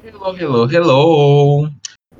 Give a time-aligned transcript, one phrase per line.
[0.00, 1.70] Hello, hello, hello!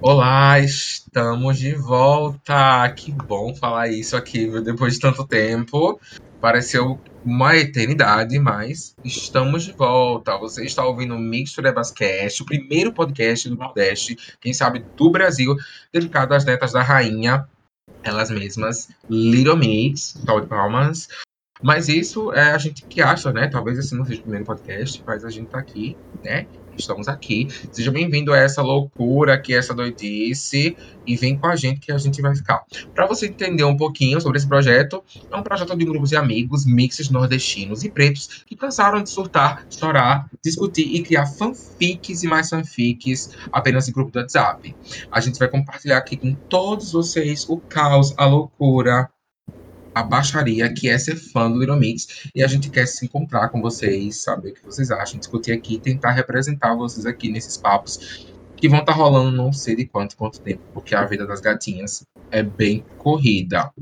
[0.01, 2.91] Olá, estamos de volta!
[2.91, 6.01] Que bom falar isso aqui depois de tanto tempo.
[6.41, 10.37] Pareceu uma eternidade, mas estamos de volta.
[10.39, 15.55] Você está ouvindo o Mixture Basquete, o primeiro podcast do Nordeste, quem sabe do Brasil,
[15.93, 17.49] dedicado às netas da rainha,
[18.03, 21.09] elas mesmas, Little Mix, tal de palmas.
[21.63, 23.47] Mas isso é a gente que acha, né?
[23.47, 26.47] Talvez esse não seja o primeiro podcast, mas a gente tá aqui, né?
[26.79, 27.49] Estamos aqui.
[27.73, 30.77] Seja bem-vindo a essa loucura que é essa doidice
[31.07, 32.65] e vem com a gente que a gente vai ficar.
[32.95, 36.17] Para você entender um pouquinho sobre esse projeto, é um projeto de um grupo de
[36.17, 42.27] amigos mixes nordestinos e pretos que cansaram de surtar, chorar, discutir e criar fanfics e
[42.27, 44.75] mais fanfics apenas em grupo do WhatsApp.
[45.11, 49.11] A gente vai compartilhar aqui com todos vocês o caos, a loucura,
[49.99, 53.49] a baixaria que é ser fã do Little Mix e a gente quer se encontrar
[53.49, 58.29] com vocês, saber o que vocês acham, discutir aqui tentar representar vocês aqui nesses papos
[58.57, 61.41] que vão estar tá rolando não sei de quanto quanto tempo, porque a vida das
[61.41, 63.73] gatinhas é bem corrida.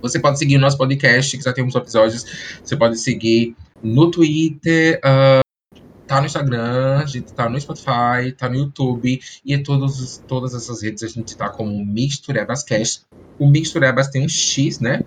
[0.00, 2.58] Você pode seguir o nosso podcast, que já temos episódios.
[2.62, 8.48] Você pode seguir no Twitter, uh, tá no Instagram, a gente tá no Spotify, tá
[8.48, 13.02] no YouTube e em todos, todas essas redes a gente tá como Misturebas Cast.
[13.38, 15.02] O Misturebas tem um X, né?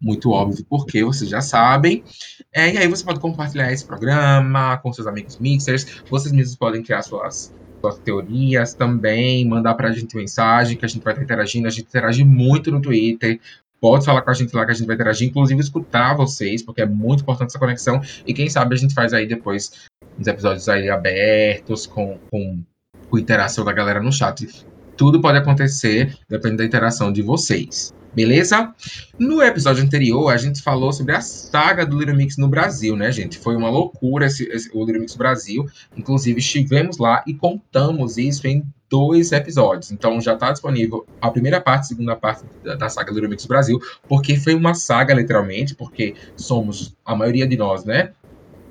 [0.00, 2.04] Muito óbvio, porque vocês já sabem.
[2.52, 6.02] É, e aí você pode compartilhar esse programa com seus amigos mixers.
[6.08, 11.02] Vocês mesmos podem criar suas, suas teorias também, mandar pra gente mensagem, que a gente
[11.02, 11.66] vai estar interagindo.
[11.66, 13.40] A gente interage muito no Twitter.
[13.80, 16.82] Pode falar com a gente lá que a gente vai interagir, inclusive escutar vocês, porque
[16.82, 18.00] é muito importante essa conexão.
[18.26, 19.88] E quem sabe a gente faz aí depois
[20.18, 22.60] uns episódios aí abertos, com, com,
[23.08, 24.66] com interação da galera no chat.
[24.96, 27.94] Tudo pode acontecer, dependendo da interação de vocês.
[28.14, 28.74] Beleza?
[29.18, 33.12] No episódio anterior, a gente falou sobre a saga do Little Mix no Brasil, né,
[33.12, 33.38] gente?
[33.38, 35.66] Foi uma loucura esse, esse, o Little Mix Brasil.
[35.96, 39.92] Inclusive, estivemos lá e contamos isso em dois episódios.
[39.92, 43.30] Então, já está disponível a primeira parte, a segunda parte da, da saga do Little
[43.30, 43.78] Mix Brasil,
[44.08, 48.12] porque foi uma saga, literalmente, porque somos, a maioria de nós, né?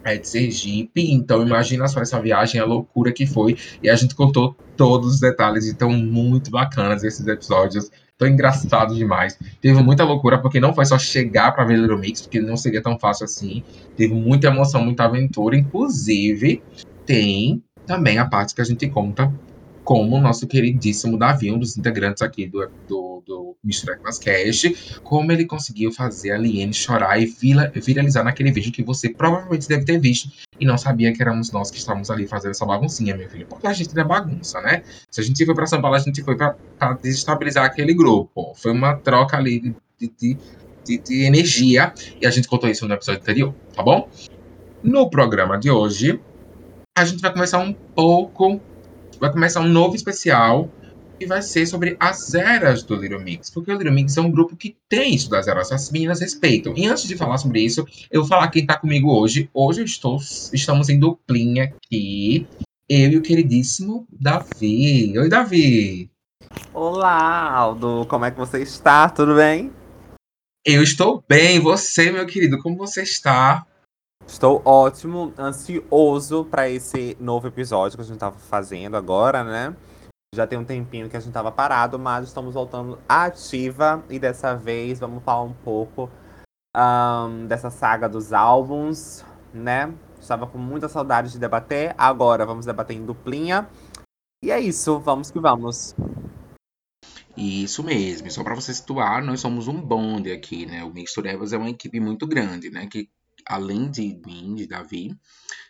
[0.04, 4.16] É de Sergipe, então imagina só essa viagem, a loucura que foi, e a gente
[4.16, 9.38] contou todos os detalhes, então muito bacanas esses episódios tão engraçado demais.
[9.62, 12.82] Teve muita loucura, porque não foi só chegar para ver Little Mix, porque não seria
[12.82, 13.64] tão fácil assim.
[13.96, 15.56] Teve muita emoção, muita aventura.
[15.56, 16.62] Inclusive,
[17.06, 19.32] tem também a parte que a gente conta
[19.88, 23.98] como o nosso queridíssimo Davi, um dos integrantes aqui do, do, do Mr.
[24.22, 29.08] Cash, como ele conseguiu fazer a Liane chorar e vira, viralizar naquele vídeo que você
[29.08, 32.66] provavelmente deve ter visto e não sabia que éramos nós que estávamos ali fazendo essa
[32.66, 33.48] baguncinha, meu filho.
[33.48, 34.84] Porque a gente não é bagunça, né?
[35.10, 36.58] Se a gente foi para São Paulo, a gente foi para
[37.02, 38.54] desestabilizar aquele grupo.
[38.58, 40.38] Foi uma troca ali de, de,
[40.84, 44.10] de, de energia e a gente contou isso no episódio anterior, tá bom?
[44.84, 46.20] No programa de hoje,
[46.94, 48.60] a gente vai começar um pouco
[49.20, 50.70] vai começar um novo especial
[51.20, 54.30] que vai ser sobre as eras do Little Mix, porque o Little Mix é um
[54.30, 56.74] grupo que tem isso das eras, as meninas respeitam.
[56.78, 59.50] E antes de falar sobre isso, eu vou falar quem tá comigo hoje.
[59.54, 60.18] Hoje estou,
[60.54, 62.46] estamos em duplinha aqui,
[62.88, 65.18] eu e o queridíssimo Davi.
[65.18, 66.12] Oi, Davi!
[66.74, 69.10] Olá, Aldo, como é que você está?
[69.10, 69.72] Tudo bem?
[70.64, 73.66] Eu estou bem, você, meu querido, como você está?
[74.28, 79.76] Estou ótimo, ansioso para esse novo episódio que a gente tava fazendo agora, né?
[80.36, 84.54] Já tem um tempinho que a gente tava parado, mas estamos voltando ativa e dessa
[84.54, 86.10] vez vamos falar um pouco
[86.76, 89.24] um, dessa saga dos álbuns,
[89.54, 89.94] né?
[90.20, 93.68] Estava com muita saudade de debater, agora vamos debater em duplinha.
[94.44, 95.96] E é isso, vamos que vamos.
[97.36, 100.84] Isso mesmo, só para você situar, nós somos um bonde aqui, né?
[100.84, 102.88] O Mixturevas é uma equipe muito grande, né?
[102.88, 103.10] Que
[103.48, 105.16] além de mim, de Davi,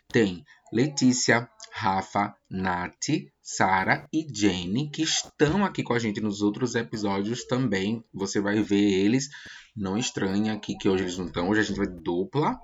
[0.08, 3.08] tem Letícia, Rafa, Nath,
[3.42, 8.04] Sara e Jenny, que estão aqui com a gente nos outros episódios também.
[8.12, 9.28] Você vai ver eles.
[9.76, 11.48] Não estranha aqui que hoje eles não estão.
[11.48, 12.58] Hoje a gente vai dupla.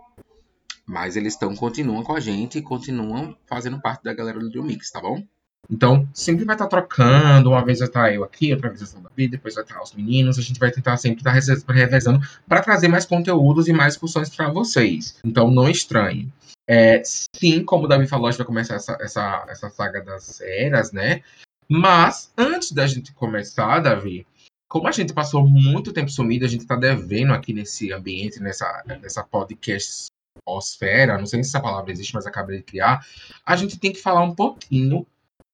[0.87, 4.91] Mas eles estão, continuam com a gente e continuam fazendo parte da galera do Mix,
[4.91, 5.27] tá bom?
[5.71, 7.51] Então, sempre vai estar trocando.
[7.51, 10.39] Uma vez vai estar eu aqui, outra vez a Davi, depois vai estar os meninos.
[10.39, 11.33] A gente vai tentar sempre estar
[11.73, 15.19] revezando para trazer mais conteúdos e mais discussões para vocês.
[15.25, 16.33] Então, não estranhe.
[16.67, 20.41] É, sim, como o Davi falou, a gente vai começar essa, essa, essa saga das
[20.41, 21.23] eras, né?
[21.69, 24.27] Mas, antes da gente começar, Davi,
[24.69, 28.83] como a gente passou muito tempo sumido, a gente está devendo aqui nesse ambiente, nessa,
[29.01, 30.07] nessa podcast
[30.47, 33.07] osfera, não sei se essa palavra existe, mas acabei de criar,
[33.47, 35.07] a gente tem que falar um pouquinho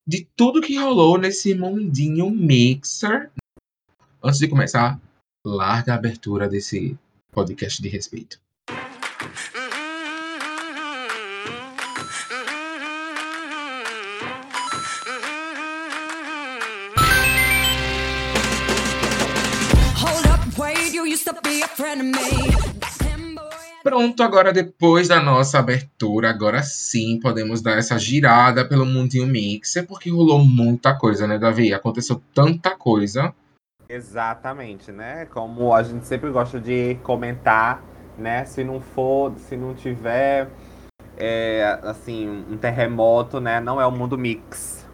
[0.06, 3.31] de tudo que rolou nesse mundinho mixer.
[4.23, 5.00] Antes de começar,
[5.44, 6.99] larga a abertura desse
[7.31, 8.41] podcast de respeito.
[19.96, 22.40] Hold up, wait, you used to be a friend of me.
[23.91, 29.85] Pronto, agora depois da nossa abertura, agora sim podemos dar essa girada pelo mundinho mixer,
[29.85, 31.75] porque rolou muita coisa, né, Davi?
[31.75, 33.35] Aconteceu tanta coisa.
[33.89, 35.27] Exatamente, né?
[35.27, 37.83] Como a gente sempre gosta de comentar,
[38.17, 38.45] né?
[38.45, 40.49] Se não for, se não tiver,
[41.17, 43.59] é, assim, um terremoto, né?
[43.59, 44.87] Não é o mundo mix.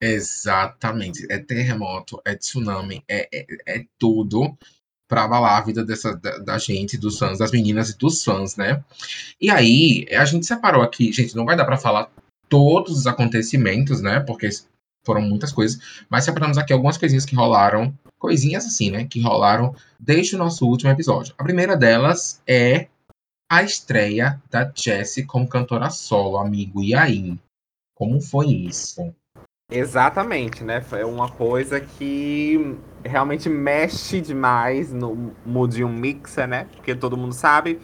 [0.00, 1.26] Exatamente.
[1.28, 4.56] É terremoto, é tsunami, é, é, é tudo
[5.08, 8.56] para abalar a vida dessa, da, da, gente, dos fãs, das meninas e dos fãs,
[8.56, 8.82] né?
[9.40, 12.10] E aí, a gente separou aqui, gente, não vai dar para falar
[12.48, 14.20] todos os acontecimentos, né?
[14.20, 14.48] Porque
[15.04, 19.04] foram muitas coisas, mas separamos aqui algumas coisinhas que rolaram, coisinhas assim, né?
[19.04, 21.34] Que rolaram desde o nosso último episódio.
[21.38, 22.88] A primeira delas é
[23.48, 26.82] a estreia da Jessie como cantora solo, amigo.
[26.82, 27.38] E aí?
[27.94, 29.14] Como foi isso?
[29.70, 30.80] Exatamente, né?
[30.80, 36.68] Foi uma coisa que realmente mexe demais no mudinho mixer, né?
[36.76, 37.80] Porque todo mundo sabe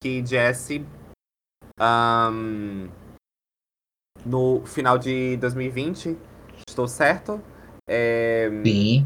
[0.00, 0.86] que Jessie
[1.80, 2.88] um,
[4.24, 6.16] no final de 2020,
[6.68, 7.40] estou certo?
[7.88, 9.04] É, Sim.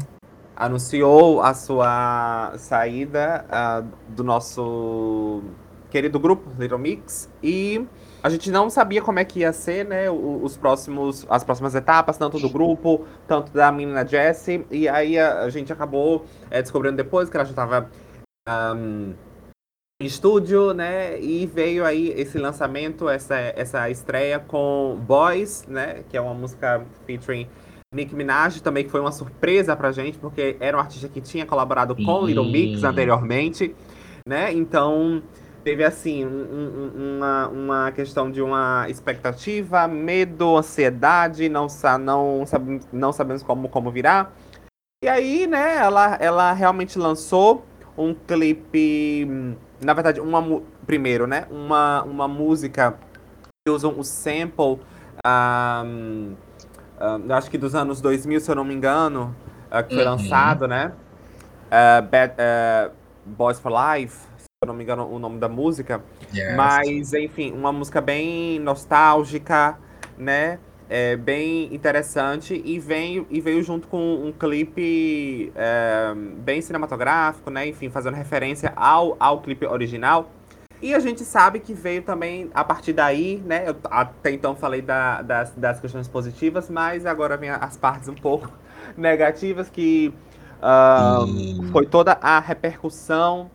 [0.55, 5.43] Anunciou a sua saída uh, do nosso
[5.89, 7.85] querido grupo Little Mix e
[8.23, 12.17] a gente não sabia como é que ia ser, né, os próximos, as próximas etapas,
[12.17, 14.65] tanto do grupo, tanto da menina Jessie.
[14.69, 17.89] E aí a, a gente acabou é, descobrindo depois que ela já estava
[18.47, 19.13] um,
[20.01, 21.19] em estúdio, né?
[21.19, 26.03] E veio aí esse lançamento, essa, essa estreia com Boys, né?
[26.09, 27.47] Que é uma música featuring
[27.93, 31.45] Nicki Minaj, também que foi uma surpresa pra gente, porque era um artista que tinha
[31.45, 33.75] colaborado com Little Mix anteriormente,
[34.27, 34.53] né?
[34.53, 35.21] Então
[35.63, 41.67] teve assim um, um, uma, uma questão de uma expectativa, medo, ansiedade, não,
[41.99, 44.29] não, sabe, não sabemos como, como virá.
[45.03, 47.65] E aí, né, ela, ela realmente lançou
[47.97, 49.27] um clipe,
[49.81, 52.95] na verdade, uma primeiro, né, uma, uma música
[53.65, 54.79] que usa o sample,
[55.25, 56.35] um,
[56.99, 59.35] um, acho que dos anos 2000, se eu não me engano,
[59.71, 60.11] uh, que foi uhum.
[60.11, 60.91] lançado, né,
[61.67, 62.91] uh, Bad, uh,
[63.25, 64.30] Boys for Life,
[64.63, 66.03] eu não me engano o nome da música.
[66.31, 66.55] Yes.
[66.55, 69.75] Mas, enfim, uma música bem nostálgica,
[70.15, 70.59] né?
[70.87, 77.69] É, bem interessante e veio, e veio junto com um clipe é, bem cinematográfico, né?
[77.69, 80.29] Enfim, fazendo referência ao, ao clipe original.
[80.79, 83.67] E a gente sabe que veio também a partir daí, né?
[83.67, 88.13] Eu até então falei da, das, das questões positivas, mas agora vem as partes um
[88.13, 88.51] pouco
[88.95, 90.13] negativas, que
[90.61, 93.49] uh, foi toda a repercussão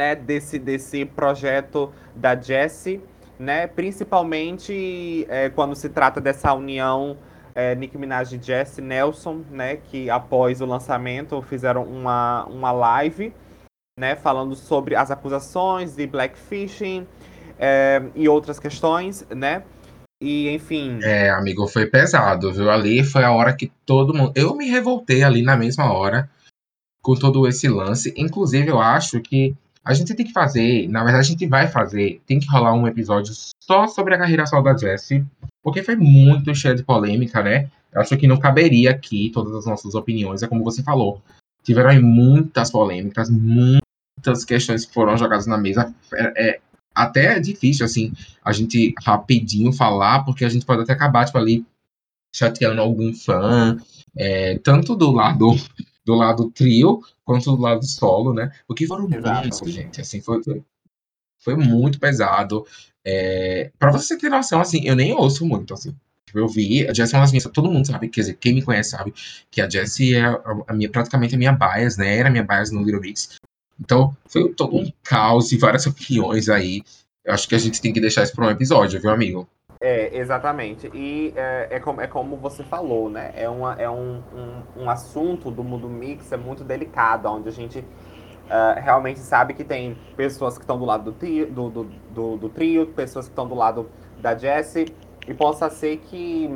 [0.00, 3.02] né, desse, desse projeto da Jessie,
[3.38, 7.18] né, principalmente é, quando se trata dessa união
[7.54, 13.34] é, Nicki Minaj e Jessie Nelson, né, que após o lançamento fizeram uma, uma live,
[13.98, 17.06] né, falando sobre as acusações de blackfishing
[17.58, 19.62] é, e outras questões, né,
[20.18, 20.98] e enfim.
[21.02, 22.70] É, amigo, foi pesado, viu?
[22.70, 24.32] Ali foi a hora que todo mundo.
[24.34, 26.30] Eu me revoltei ali na mesma hora
[27.02, 28.12] com todo esse lance.
[28.16, 32.20] Inclusive, eu acho que a gente tem que fazer, na verdade, a gente vai fazer,
[32.26, 33.32] tem que rolar um episódio
[33.62, 35.24] só sobre a carreira solo da Jessie,
[35.62, 37.70] porque foi muito cheio de polêmica, né?
[37.92, 41.20] Eu acho que não caberia aqui todas as nossas opiniões, é como você falou.
[41.62, 45.92] Tiveram aí muitas polêmicas, muitas questões que foram jogadas na mesa.
[46.14, 46.60] É, é
[46.94, 48.12] até é difícil, assim,
[48.44, 51.64] a gente rapidinho falar, porque a gente pode até acabar, tipo, ali
[52.34, 53.78] chateando algum fã,
[54.16, 55.54] é, tanto do lado
[56.04, 58.50] do lado trio quanto do lado solo, né?
[58.66, 59.68] Porque foram Exato.
[59.68, 60.00] gente.
[60.00, 60.40] Assim, foi,
[61.38, 62.66] foi, muito pesado.
[63.04, 65.94] É, pra você ter noção, assim, eu nem ouço muito, assim.
[66.26, 67.44] Tipo, eu vi, a Jessie é uma das minhas.
[67.44, 69.12] Todo mundo sabe, quer dizer, quem me conhece sabe
[69.50, 70.38] que a Jessie é a,
[70.68, 72.16] a minha, praticamente a minha bias, né?
[72.18, 73.36] Era a minha bias no Little Mix.
[73.80, 76.82] Então, foi todo um caos e várias opiniões aí.
[77.24, 79.48] Eu acho que a gente tem que deixar isso para um episódio, viu, amigo?
[79.82, 80.90] É, exatamente.
[80.92, 83.32] E é, é, como, é como você falou, né?
[83.34, 87.52] É, uma, é um, um, um assunto do mundo mix é muito delicado, onde a
[87.52, 91.84] gente uh, realmente sabe que tem pessoas que estão do lado do trio, do, do,
[92.10, 94.94] do, do trio, pessoas que estão do lado da Jessie,
[95.26, 96.54] e possa ser que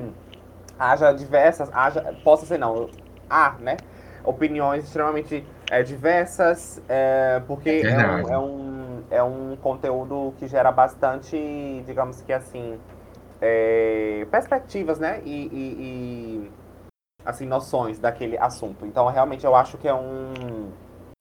[0.78, 2.90] haja diversas, haja, possa ser não,
[3.30, 3.78] há, né?
[4.22, 10.46] Opiniões extremamente é, diversas, é, porque é, é um, é, um, é um conteúdo que
[10.46, 12.78] gera bastante, digamos que assim,
[13.46, 15.20] é, perspectivas, né?
[15.24, 16.50] E, e, e,
[17.24, 18.86] assim, noções daquele assunto.
[18.86, 20.72] Então, realmente, eu acho que é um.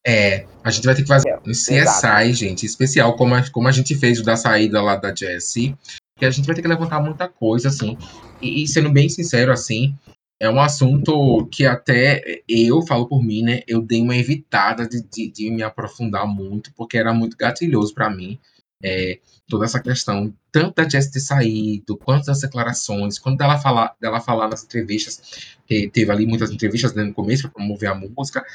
[0.08, 2.34] É, a gente vai ter que fazer é, um CSI, exato.
[2.34, 5.78] gente, especial, como a, como a gente fez o da saída lá da Jessie.
[6.18, 7.98] Que a gente vai ter que levantar muita coisa, assim.
[8.42, 9.94] E, e sendo bem sincero, assim,
[10.40, 13.62] é um assunto que até eu falo por mim, né?
[13.68, 18.10] Eu dei uma evitada de, de, de me aprofundar muito, porque era muito gatilhoso para
[18.10, 18.40] mim.
[18.84, 23.96] É, toda essa questão, tanto da Jess ter saído, quanto das declarações, quando ela falar,
[24.00, 27.96] dela falar nas entrevistas, que teve ali muitas entrevistas né, no começo para promover a
[27.96, 28.46] música,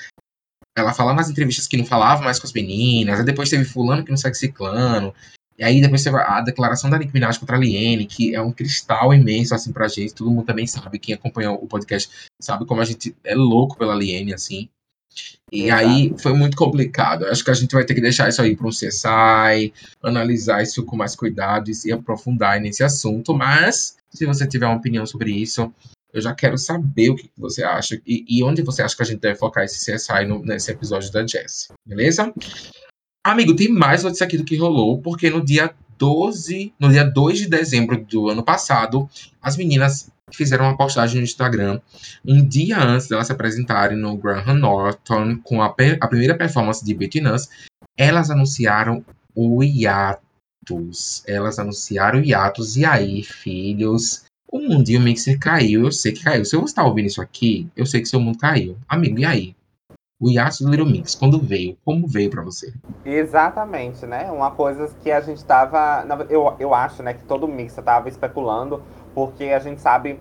[0.76, 4.04] ela falar nas entrevistas que não falava mais com as meninas, aí depois teve fulano
[4.04, 5.14] que não segue ciclano,
[5.58, 8.52] e aí depois teve a declaração da Nicki Minaj contra a Liene, que é um
[8.52, 10.14] cristal imenso, assim, pra gente.
[10.14, 12.08] Todo mundo também sabe, quem acompanha o podcast
[12.40, 14.68] sabe como a gente é louco pela Liene, assim.
[15.50, 15.84] E Exato.
[15.84, 17.24] aí foi muito complicado.
[17.26, 19.72] acho que a gente vai ter que deixar isso aí para um CSI,
[20.02, 23.34] analisar isso com mais cuidado e se aprofundar nesse assunto.
[23.34, 25.72] Mas, se você tiver uma opinião sobre isso,
[26.12, 29.06] eu já quero saber o que você acha e, e onde você acha que a
[29.06, 31.68] gente deve focar esse CSI no, nesse episódio da Jess.
[31.86, 32.32] Beleza?
[33.24, 37.38] Amigo, tem mais notícia aqui do que rolou, porque no dia 12, no dia 2
[37.38, 39.08] de dezembro do ano passado,
[39.42, 41.80] as meninas fizeram uma postagem no Instagram
[42.24, 46.94] um dia antes delas se apresentarem no Graham Norton com a, a primeira performance de
[46.94, 47.48] Betty Nuss,
[47.96, 51.22] elas anunciaram o hiatus.
[51.26, 52.76] Elas anunciaram o hiatus.
[52.76, 55.84] E aí, filhos, o mundinho Mixer caiu.
[55.84, 56.44] Eu sei que caiu.
[56.44, 58.76] Se você está ouvindo isso aqui, eu sei que seu mundo caiu.
[58.88, 59.56] Amigo, e aí?
[60.20, 62.74] O Yasuo do Little Mix, quando veio, como veio para você?
[63.04, 64.30] Exatamente, né?
[64.30, 66.04] Uma coisa que a gente tava.
[66.28, 68.82] Eu, eu acho, né, que todo mix tava especulando,
[69.14, 70.20] porque a gente sabe.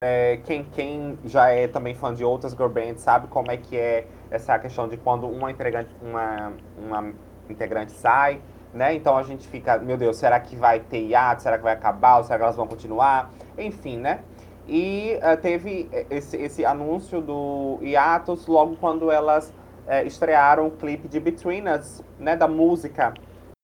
[0.00, 3.76] É, quem, quem já é também fã de outras girl bands sabe como é que
[3.76, 7.12] é essa questão de quando uma integrante, uma, uma
[7.48, 8.40] integrante sai,
[8.72, 8.94] né?
[8.94, 11.42] Então a gente fica, meu Deus, será que vai ter hiato?
[11.42, 12.18] Será que vai acabar?
[12.18, 13.30] Ou será que elas vão continuar?
[13.56, 14.20] Enfim, né?
[14.66, 19.52] E uh, teve esse, esse anúncio do Hiatus logo quando elas
[19.86, 23.12] uh, estrearam o clipe de Between Us, né, da música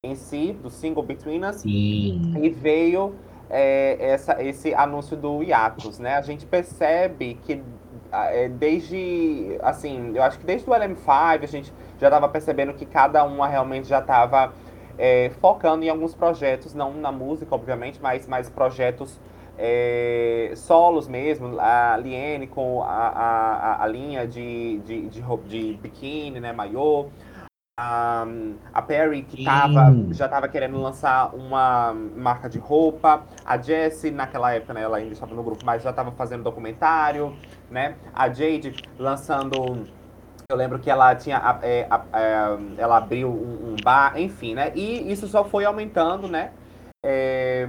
[0.04, 1.56] em si, do single Between Us.
[1.56, 2.34] Sim.
[2.42, 3.14] E veio
[3.50, 6.14] é, essa, esse anúncio do Hiatus, né?
[6.16, 7.62] A gente percebe que
[8.12, 12.86] é, desde, assim, eu acho que desde o LM5 a gente já estava percebendo que
[12.86, 14.52] cada uma realmente já estava
[14.96, 19.18] é, focando em alguns projetos, não na música, obviamente, mas mais projetos
[19.62, 26.40] é, solos mesmo, a Liene com a, a, a linha de, de, de, de biquíni,
[26.40, 27.08] né, maiô.
[27.78, 28.26] A,
[28.72, 33.22] a Perry, que tava, já estava querendo lançar uma marca de roupa.
[33.44, 37.36] A Jessie, naquela época, né, ela ainda estava no grupo, mas já estava fazendo documentário,
[37.70, 37.96] né?
[38.14, 39.86] A Jade lançando...
[40.48, 41.58] Eu lembro que ela tinha...
[41.62, 44.72] É, é, ela abriu um, um, bar, enfim, né?
[44.74, 46.50] E isso só foi aumentando, né?
[47.04, 47.66] É,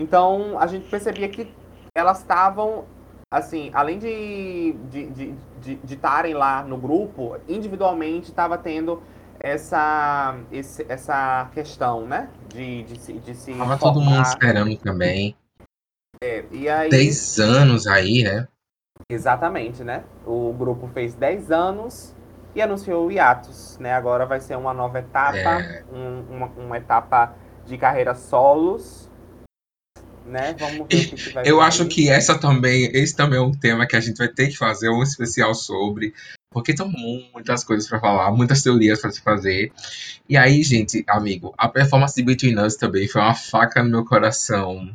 [0.00, 1.52] então a gente percebia que
[1.94, 2.86] elas estavam,
[3.30, 9.02] assim, além de estarem de, de, de, lá no grupo, individualmente estava tendo
[9.38, 12.30] essa, esse, essa questão, né?
[12.48, 13.52] De, de, de, de se.
[13.52, 15.36] Tava todo mundo esperando também.
[16.22, 16.88] É, e aí...
[16.88, 18.48] Dez anos aí, né?
[19.06, 20.04] Exatamente, né?
[20.26, 22.14] O grupo fez 10 anos
[22.54, 23.92] e anunciou o hiatus, né?
[23.92, 25.84] Agora vai ser uma nova etapa, é...
[25.92, 27.34] um, uma, uma etapa
[27.66, 29.09] de carreira solos
[30.30, 30.54] né?
[30.58, 33.86] Vamos ver o que vai Eu acho que essa também, esse também é um tema
[33.86, 36.14] que a gente vai ter que fazer um especial sobre,
[36.50, 39.72] porque são muitas coisas para falar, muitas teorias para se fazer.
[40.28, 44.04] E aí, gente, amigo, a performance de Between Us também foi uma faca no meu
[44.04, 44.94] coração.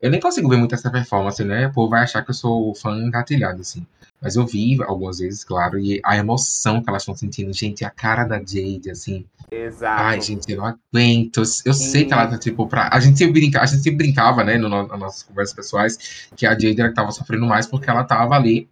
[0.00, 1.68] Eu nem consigo ver muito essa performance, né?
[1.68, 3.86] O povo vai achar que eu sou fã engatilhado, assim.
[4.22, 7.52] Mas eu vi algumas vezes, claro, e a emoção que elas estão sentindo.
[7.52, 9.26] Gente, a cara da Jade, assim.
[9.50, 10.02] Exato.
[10.02, 11.38] Ai, gente, eu não aguento.
[11.38, 11.72] Eu Sim.
[11.72, 12.88] sei que ela tá, tipo, pra.
[12.92, 13.60] A gente sempre, brinca...
[13.60, 17.10] a gente brincava, né, no, nas nossas conversas pessoais, que a Jade era que tava
[17.10, 18.68] sofrendo mais porque ela tava ali.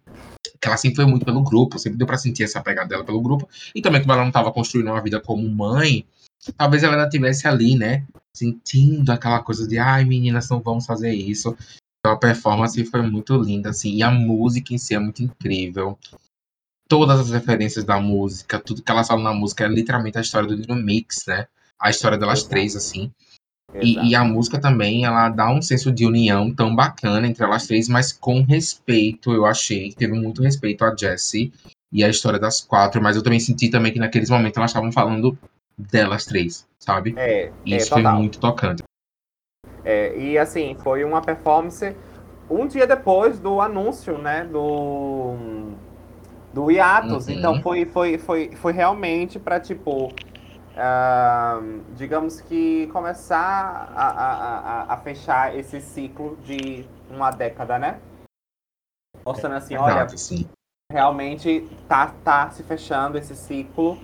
[0.59, 3.21] Que ela sempre foi muito pelo grupo, sempre deu pra sentir essa pegada dela pelo
[3.21, 3.47] grupo.
[3.75, 6.05] E também, como ela não tava construindo uma vida como mãe,
[6.57, 8.05] talvez ela ainda estivesse ali, né?
[8.33, 11.57] Sentindo aquela coisa de, ai, meninas, não vamos fazer isso.
[12.01, 15.97] Então, a performance foi muito linda, assim, e a música em si é muito incrível.
[16.89, 20.47] Todas as referências da música, tudo que elas falam na música é literalmente a história
[20.47, 21.47] do Little Mix, né?
[21.79, 22.49] A história delas Exato.
[22.49, 23.11] três, assim.
[23.79, 27.67] E, e, a música também, ela dá um senso de união tão bacana entre elas
[27.67, 29.93] três, mas com respeito, eu achei.
[29.93, 31.53] Teve muito respeito a Jessie
[31.91, 34.91] e a história das quatro, mas eu também senti também que naqueles momentos elas estavam
[34.91, 35.37] falando
[35.77, 37.13] delas três, sabe?
[37.15, 38.83] É, e isso é, foi muito tocante.
[39.83, 41.95] É, e assim, foi uma performance
[42.49, 45.71] um dia depois do anúncio, né, do
[46.53, 47.27] do hiatus.
[47.27, 47.33] Uhum.
[47.33, 54.59] Então foi, foi, foi, foi realmente para tipo, uh, digamos que começar a, a,
[54.91, 57.99] a, a, fechar esse ciclo de uma década, né?
[59.25, 60.49] Mostrando assim, olha, sim.
[60.91, 63.97] realmente tá, tá se fechando esse ciclo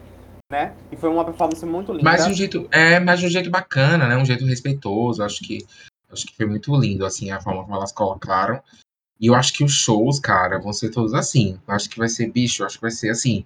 [0.49, 0.73] né?
[0.91, 2.03] E foi uma performance muito linda.
[2.03, 4.17] Mas de um jeito, é, mas de um jeito bacana, né?
[4.17, 5.23] Um jeito respeitoso.
[5.23, 5.65] Acho que,
[6.11, 8.61] acho que foi muito lindo, assim, a forma como elas colocaram.
[9.19, 11.59] E eu acho que os shows, cara, vão ser todos assim.
[11.67, 13.45] Acho que vai ser, bicho, acho que vai ser assim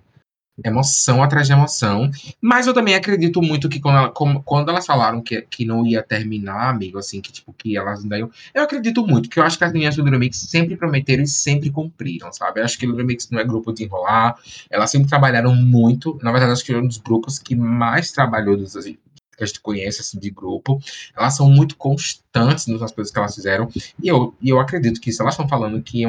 [0.63, 2.09] emoção atrás de emoção.
[2.39, 5.85] Mas eu também acredito muito que quando, ela, como, quando elas falaram que, que não
[5.85, 8.29] ia terminar, amigo, assim, que tipo, que elas ainda iam.
[8.53, 11.27] Eu acredito muito, que eu acho que as meninas do Little Mix sempre prometeram e
[11.27, 12.59] sempre cumpriram, sabe?
[12.59, 14.37] Eu acho que o Little Mix não é grupo de enrolar.
[14.69, 16.19] Elas sempre trabalharam muito.
[16.21, 18.97] Na verdade, acho que é um dos grupos que mais trabalhou dos, assim,
[19.41, 20.79] que a gente conhece assim, de grupo,
[21.17, 23.69] elas são muito constantes nas coisas que elas fizeram.
[24.01, 26.05] E eu, e eu acredito que se elas estão falando que,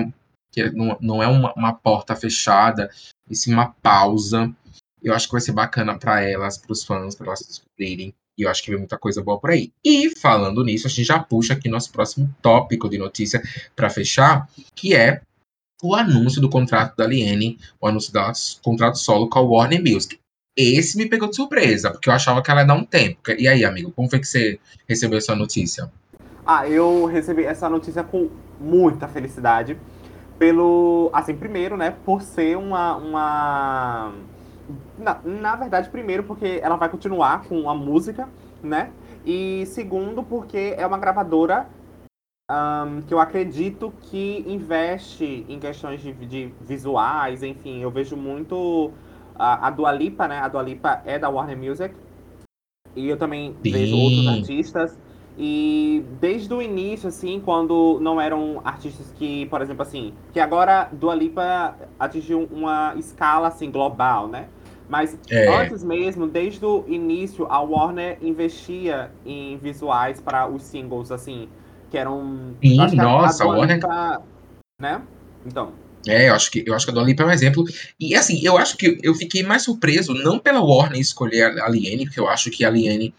[0.53, 2.91] que não, não é uma, uma porta fechada,
[3.29, 4.55] e sim uma pausa.
[5.03, 8.15] Eu acho que vai ser bacana para elas, para os fãs, para elas descobrirem.
[8.39, 9.73] E eu acho que vem muita coisa boa por aí.
[9.85, 13.43] E falando nisso, a gente já puxa aqui nosso próximo tópico de notícia
[13.75, 15.23] para fechar, que é
[15.83, 18.21] o anúncio do contrato da Liene, o anúncio do
[18.63, 20.19] contrato solo com a Warner Music.
[20.57, 23.19] Esse me pegou de surpresa, porque eu achava que ela ia dar um tempo.
[23.39, 25.91] E aí, amigo, como foi que você recebeu essa notícia?
[26.47, 28.31] Ah, eu recebi essa notícia com
[28.61, 29.79] muita felicidade
[30.39, 31.11] pelo.
[31.12, 32.97] Assim, primeiro, né, por ser uma.
[32.97, 34.12] uma...
[34.99, 38.29] Na, na verdade, primeiro, porque ela vai continuar com a música,
[38.62, 38.91] né?
[39.25, 41.67] E segundo, porque é uma gravadora
[42.51, 48.93] um, que eu acredito que investe em questões de, de visuais, enfim, eu vejo muito
[49.35, 50.39] a, a Dua Lipa, né?
[50.39, 51.95] A Dua Lipa é da Warner Music.
[52.95, 53.73] E eu também Sim.
[53.73, 54.99] vejo outros artistas.
[55.39, 60.89] E desde o início, assim, quando não eram artistas que, por exemplo, assim, que agora
[60.93, 64.49] Dua Lipa atingiu uma escala, assim, global, né?
[64.89, 65.49] Mas é.
[65.49, 71.49] antes mesmo, desde o início, a Warner investia em visuais para os singles, assim,
[71.91, 72.55] que eram...
[72.62, 73.77] Sim, nossa, a, a Warner...
[73.77, 74.23] Lipa,
[74.79, 75.03] né?
[75.47, 75.73] Então...
[76.07, 77.65] É, eu acho que eu acho que a Dua Lipa é um exemplo.
[77.99, 82.07] E assim, eu acho que eu fiquei mais surpreso não pela Warner escolher a Liene,
[82.07, 83.15] porque eu acho que a Liene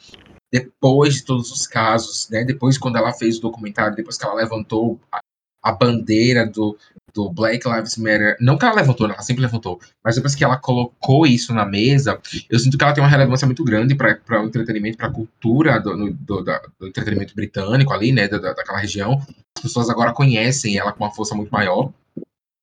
[0.54, 4.36] depois de todos os casos, né, depois quando ela fez o documentário, depois que ela
[4.36, 5.20] levantou a,
[5.64, 6.78] a bandeira do,
[7.12, 10.56] do Black Lives Matter, não que ela levantou, ela sempre levantou, mas depois que ela
[10.56, 14.46] colocou isso na mesa, eu sinto que ela tem uma relevância muito grande para o
[14.46, 19.20] entretenimento, para a cultura do, do, da, do, entretenimento britânico ali, né, da, daquela região.
[19.58, 21.92] As pessoas agora conhecem ela com uma força muito maior.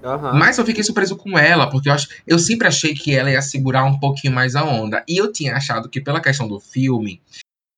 [0.00, 0.38] Uhum.
[0.38, 3.42] Mas eu fiquei surpreso com ela, porque eu, acho, eu sempre achei que ela ia
[3.42, 5.04] segurar um pouquinho mais a onda.
[5.08, 7.20] E eu tinha achado que, pela questão do filme,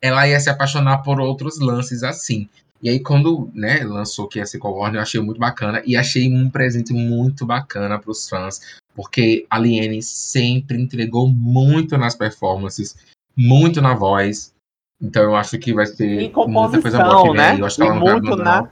[0.03, 2.49] ela ia se apaixonar por outros lances assim.
[2.83, 5.81] E aí, quando né, lançou que ia ser Warner, eu achei muito bacana.
[5.87, 8.61] E achei um presente muito bacana para os fãs.
[8.95, 12.97] Porque a Liene sempre entregou muito nas performances,
[13.37, 14.53] muito na voz.
[15.01, 17.59] Então eu acho que vai ser muita coisa boa que né?
[17.59, 18.69] Eu acho que ela e muito na,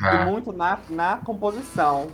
[0.00, 0.22] ah.
[0.22, 2.10] E muito na, na composição.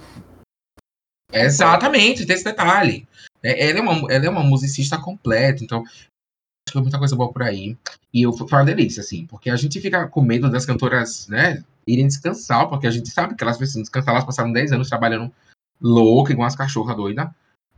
[1.32, 3.06] Exatamente, tem esse detalhe.
[3.42, 5.84] É, ela é, uma, ela é uma musicista completa, então
[6.74, 7.76] foi muita coisa boa por aí.
[8.12, 11.64] E eu, foi uma delícia, assim, porque a gente fica com medo das cantoras, né,
[11.87, 15.32] irem descansar, porque a gente sabe que elas precisam descansar, elas passaram 10 anos trabalhando
[15.80, 17.28] louca, igual as cachorras doidas.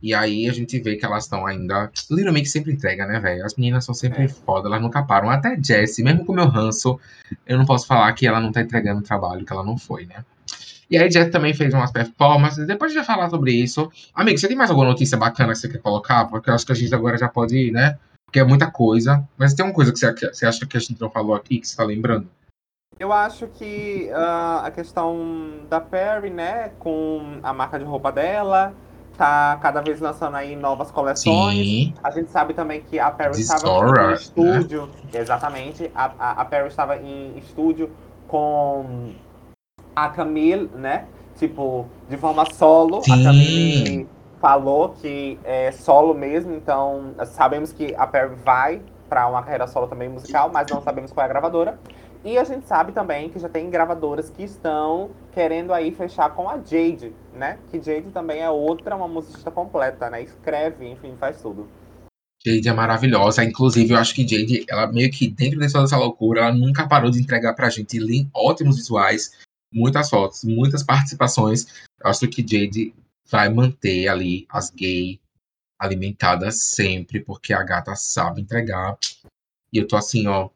[0.01, 1.91] E aí a gente vê que elas estão ainda.
[2.11, 3.43] Literalmente sempre entrega, né, velho?
[3.43, 4.27] As meninas são sempre é.
[4.27, 5.29] foda, elas nunca param.
[5.29, 6.99] Até Jessie, mesmo com o meu ranço,
[7.47, 10.05] eu não posso falar que ela não tá entregando o trabalho que ela não foi,
[10.05, 10.23] né?
[10.89, 12.65] E aí Jessie também fez umas performances.
[12.67, 13.91] Depois de falar sobre isso.
[14.13, 16.25] Amigo, você tem mais alguma notícia bacana que você quer colocar?
[16.25, 17.97] Porque eu acho que a gente agora já pode, né?
[18.27, 19.27] Porque é muita coisa.
[19.37, 21.75] Mas tem uma coisa que você, acha que a gente não falou aqui, que você
[21.75, 22.29] tá lembrando?
[22.99, 28.73] Eu acho que uh, a questão da Perry, né, com a marca de roupa dela,
[29.17, 31.57] tá cada vez lançando aí novas coleções.
[31.57, 31.93] Sim.
[32.03, 34.13] A gente sabe também que a Perry estava em né?
[34.13, 34.87] estúdio.
[34.87, 35.19] Né?
[35.19, 35.91] Exatamente.
[35.95, 37.91] A, a, a Perry estava em estúdio
[38.27, 39.13] com
[39.95, 41.05] a Camille, né?
[41.37, 43.01] Tipo, de forma solo.
[43.03, 43.13] Sim.
[43.13, 44.07] A Camille
[44.39, 49.87] falou que é solo mesmo, então sabemos que a Perry vai para uma carreira solo
[49.87, 51.79] também musical, mas não sabemos qual é a gravadora.
[52.23, 56.49] E a gente sabe também que já tem gravadoras que estão querendo aí fechar com
[56.49, 57.57] a Jade, né?
[57.69, 60.23] Que Jade também é outra, uma musicista completa, né?
[60.23, 61.69] Escreve, enfim, faz tudo.
[62.45, 63.43] Jade é maravilhosa.
[63.43, 67.21] Inclusive, eu acho que Jade, ela meio que dentro dessa loucura, ela nunca parou de
[67.21, 67.97] entregar pra gente
[68.33, 69.31] ótimos visuais,
[69.71, 71.67] muitas fotos, muitas participações.
[72.03, 72.93] Eu acho que Jade
[73.29, 75.19] vai manter ali as gays
[75.77, 78.97] alimentadas sempre, porque a gata sabe entregar.
[79.71, 80.49] E eu tô assim, ó,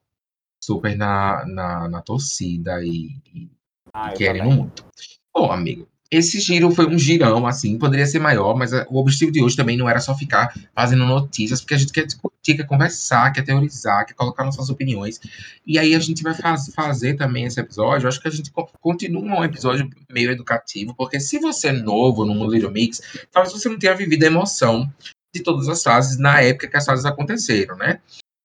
[0.64, 3.50] super na, na, na torcida e, e,
[3.94, 4.86] ah, querendo muito.
[5.34, 9.42] Bom, amigo, esse giro foi um girão, assim, poderia ser maior, mas o objetivo de
[9.42, 13.32] hoje também não era só ficar fazendo notícias, porque a gente quer discutir, quer conversar,
[13.32, 15.22] quer teorizar, quer colocar nossas opiniões.
[15.66, 18.06] E aí a gente vai faz, fazer também esse episódio.
[18.06, 22.26] Eu acho que a gente continua um episódio meio educativo, porque se você é novo
[22.26, 24.92] no Little Mix, talvez você não tenha vivido a emoção
[25.34, 28.02] de todas as fases na época que as fases aconteceram, né?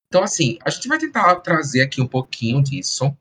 [0.07, 3.12] Então, assim, a gente vai tentar trazer aqui um pouquinho disso.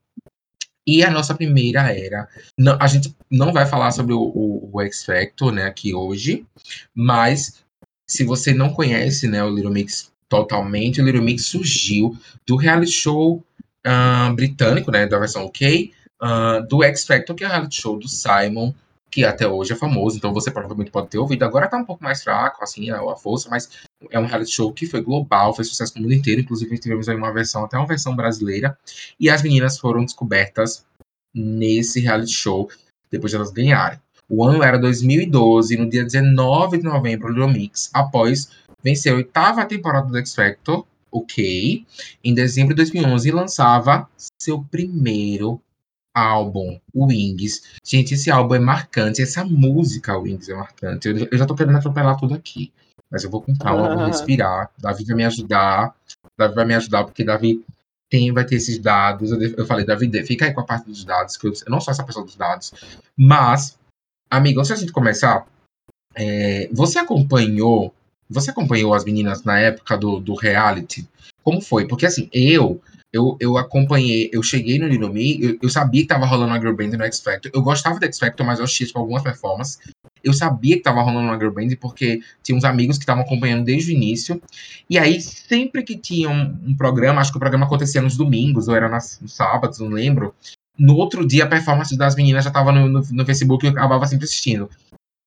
[0.88, 2.28] E a nossa primeira era.
[2.58, 6.45] Não, a gente não vai falar sobre o, o, o X Factor, né, aqui hoje,
[6.93, 7.63] mas
[8.08, 12.15] se você não conhece, né, o Little Mix totalmente, o Little Mix surgiu
[12.48, 13.43] do reality show
[13.86, 17.98] uh, britânico, né, da versão UK, uh, do X Factor, que é o reality show
[17.98, 18.74] do Simon,
[19.10, 21.45] que até hoje é famoso, então você provavelmente pode ter ouvido.
[21.45, 23.69] Agora tá um pouco mais fraco, assim, a força, mas
[24.11, 26.41] é um reality show que foi global, fez sucesso no mundo inteiro.
[26.41, 28.77] Inclusive, tivemos aí uma versão, até uma versão brasileira.
[29.19, 30.85] E as meninas foram descobertas
[31.33, 32.69] nesse reality show
[33.11, 33.99] depois de elas ganharem.
[34.27, 38.49] O ano era 2012, no dia 19 de novembro, o Mix, após
[38.83, 41.85] vencer a oitava temporada do X Factor, ok,
[42.23, 44.09] em dezembro de 2011, lançava
[44.41, 45.61] seu primeiro
[46.13, 47.61] álbum, Wings.
[47.83, 51.07] Gente, esse álbum é marcante, essa música Wings é marcante.
[51.07, 52.71] Eu, eu já tô querendo atropelar tudo aqui,
[53.09, 54.69] mas eu vou com calma, vou respirar.
[54.77, 55.95] Davi vai me ajudar,
[56.37, 57.63] Davi vai me ajudar, porque Davi
[58.09, 59.31] tem, vai ter esses dados.
[59.31, 61.81] Eu, eu falei, Davi, fica aí com a parte dos dados, que eu, eu não
[61.81, 62.73] sou essa pessoa dos dados,
[63.17, 63.77] mas,
[64.29, 65.45] amigo, antes da gente começar,
[66.15, 67.93] é, você acompanhou,
[68.29, 71.07] você acompanhou as meninas na época do, do reality?
[71.43, 71.87] Como foi?
[71.87, 72.81] Porque assim, eu
[73.15, 76.75] eu, eu acompanhei, eu cheguei no Me, eu, eu sabia que tava rolando uma girl
[76.75, 77.49] band no X Factor.
[77.56, 79.80] Eu gostava do X Factor, mas eu assistia tipo, algumas performances.
[80.21, 83.63] Eu sabia que tava rolando uma girl band porque tinha uns amigos que estavam acompanhando
[83.63, 84.41] desde o início.
[84.89, 88.67] E aí, sempre que tinha um, um, programa, acho que o programa acontecia nos domingos,
[88.67, 90.36] ou era nas, nos sábados, não lembro.
[90.78, 93.71] No outro dia, a performance das meninas já tava no, no, no Facebook e eu
[93.71, 94.69] acabava sempre assistindo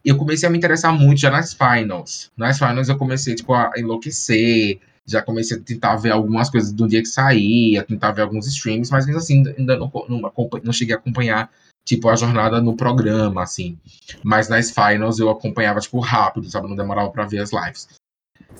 [0.05, 2.31] eu comecei a me interessar muito já nas finals.
[2.37, 6.87] Nas finals eu comecei, tipo, a enlouquecer, já comecei a tentar ver algumas coisas do
[6.87, 10.94] dia que saía, tentar ver alguns streams, mas mesmo assim ainda não, não, não cheguei
[10.94, 11.51] a acompanhar
[11.85, 13.79] tipo a jornada no programa, assim.
[14.23, 17.88] Mas nas finals eu acompanhava tipo rápido, sabe, não demorava para ver as lives.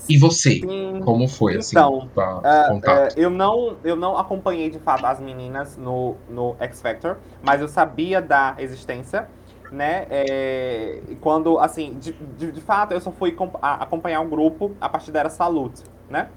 [0.09, 1.01] E você, Sim.
[1.05, 1.77] como foi assim?
[1.77, 6.81] Então, uh, uh, eu não eu não acompanhei de fato as meninas no no X
[6.81, 9.29] Factor, mas eu sabia da existência
[9.70, 10.07] né?
[10.11, 15.11] É, quando, assim, de, de, de, fato, eu só fui acompanhar um grupo a partir
[15.11, 16.28] da era Salute, né?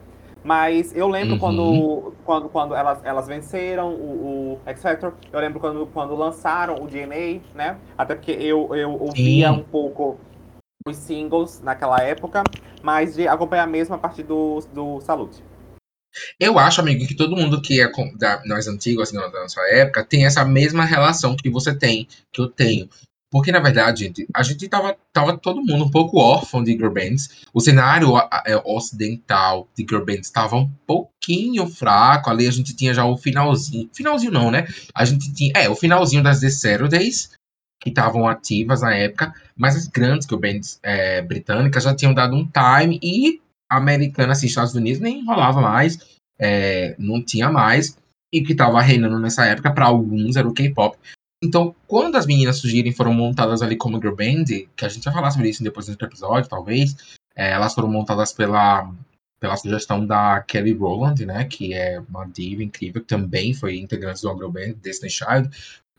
[0.43, 1.39] Mas eu lembro uhum.
[1.39, 6.81] quando, quando, quando elas, elas venceram o, o, X Factor, eu lembro quando, quando lançaram
[6.81, 7.77] o DNA, né?
[7.97, 9.59] Até porque eu, eu ouvia Sim.
[9.59, 10.19] um pouco
[10.87, 12.43] os singles naquela época,
[12.81, 15.43] mas de acompanhar mesmo a partir do, do Salute.
[16.39, 20.03] Eu acho, amigo, que todo mundo que é da, nós antigos, assim, da nossa época,
[20.03, 22.89] tem essa mesma relação que você tem, que eu tenho.
[23.31, 26.91] Porque, na verdade, gente, a gente tava, tava todo mundo um pouco órfão de girl
[26.91, 27.45] bands.
[27.53, 32.29] O cenário é, ocidental de girl bands estava um pouquinho fraco.
[32.29, 33.89] Ali a gente tinha já o finalzinho.
[33.93, 34.67] Finalzinho não, né?
[34.93, 35.53] A gente tinha.
[35.55, 37.31] É, o finalzinho das The Saturdays,
[37.81, 39.33] que estavam ativas na época.
[39.55, 42.99] Mas as grandes girl bands é, britânicas já tinham dado um time.
[43.01, 43.39] E
[43.69, 45.97] americana, assim, Estados Unidos, nem rolava mais.
[46.37, 47.97] É, não tinha mais.
[48.33, 50.97] E que estava reinando nessa época, para alguns, era o K-pop.
[51.43, 55.13] Então, quando as meninas surgirem foram montadas ali como girl band, que a gente vai
[55.13, 56.95] falar sobre isso depois do episódio, talvez,
[57.36, 58.93] é, elas foram montadas pela,
[59.39, 64.21] pela sugestão da Kelly Rowland, né, que é uma diva incrível, que também foi integrante
[64.21, 65.49] do girl band Destiny Child.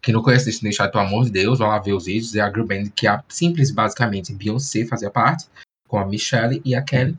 [0.01, 2.35] Quem não conhece Destiny Child, pelo amor de Deus, vai lá ver os vídeos.
[2.35, 5.47] É a girl band que a simples, basicamente, Beyoncé fazia parte
[5.93, 7.15] com a Michelle e a Kelly.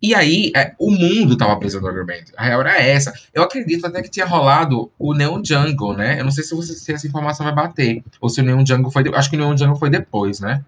[0.00, 2.30] E aí, é, o mundo tava preso no Underground.
[2.38, 3.12] A real era essa.
[3.34, 6.18] Eu acredito até que tinha rolado o Neon Jungle, né?
[6.18, 8.02] Eu não sei se, você, se essa informação vai bater.
[8.22, 9.02] Ou se o Neon Jungle foi.
[9.02, 9.14] De...
[9.14, 10.64] Acho que o Neon Jungle foi depois, né?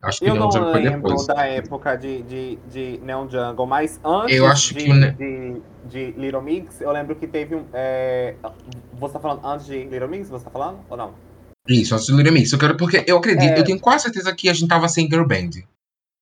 [0.00, 1.26] Acho que eu o Neon não Jungle lembro foi depois.
[1.26, 5.12] da época de, de, de Neon Jungle, mas antes eu acho de, que o...
[5.12, 7.64] de, de Little Mix, eu lembro que teve um.
[7.72, 8.36] É...
[8.94, 10.28] Você tá falando antes de Little Mix?
[10.28, 10.78] Você tá falando?
[10.88, 11.14] Ou não?
[11.68, 12.52] Isso, antes de Little Mix.
[12.52, 13.58] Eu quero porque eu acredito, é...
[13.58, 15.50] eu tenho quase certeza que a gente tava sem girl band.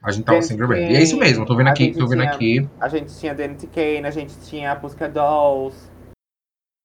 [0.03, 0.77] A gente tava sem girl band.
[0.77, 2.69] E é isso mesmo, tô vendo aqui, tô vendo tinha, aqui.
[2.81, 5.77] A gente tinha Danity Kane, a gente tinha a Pussycat Dolls.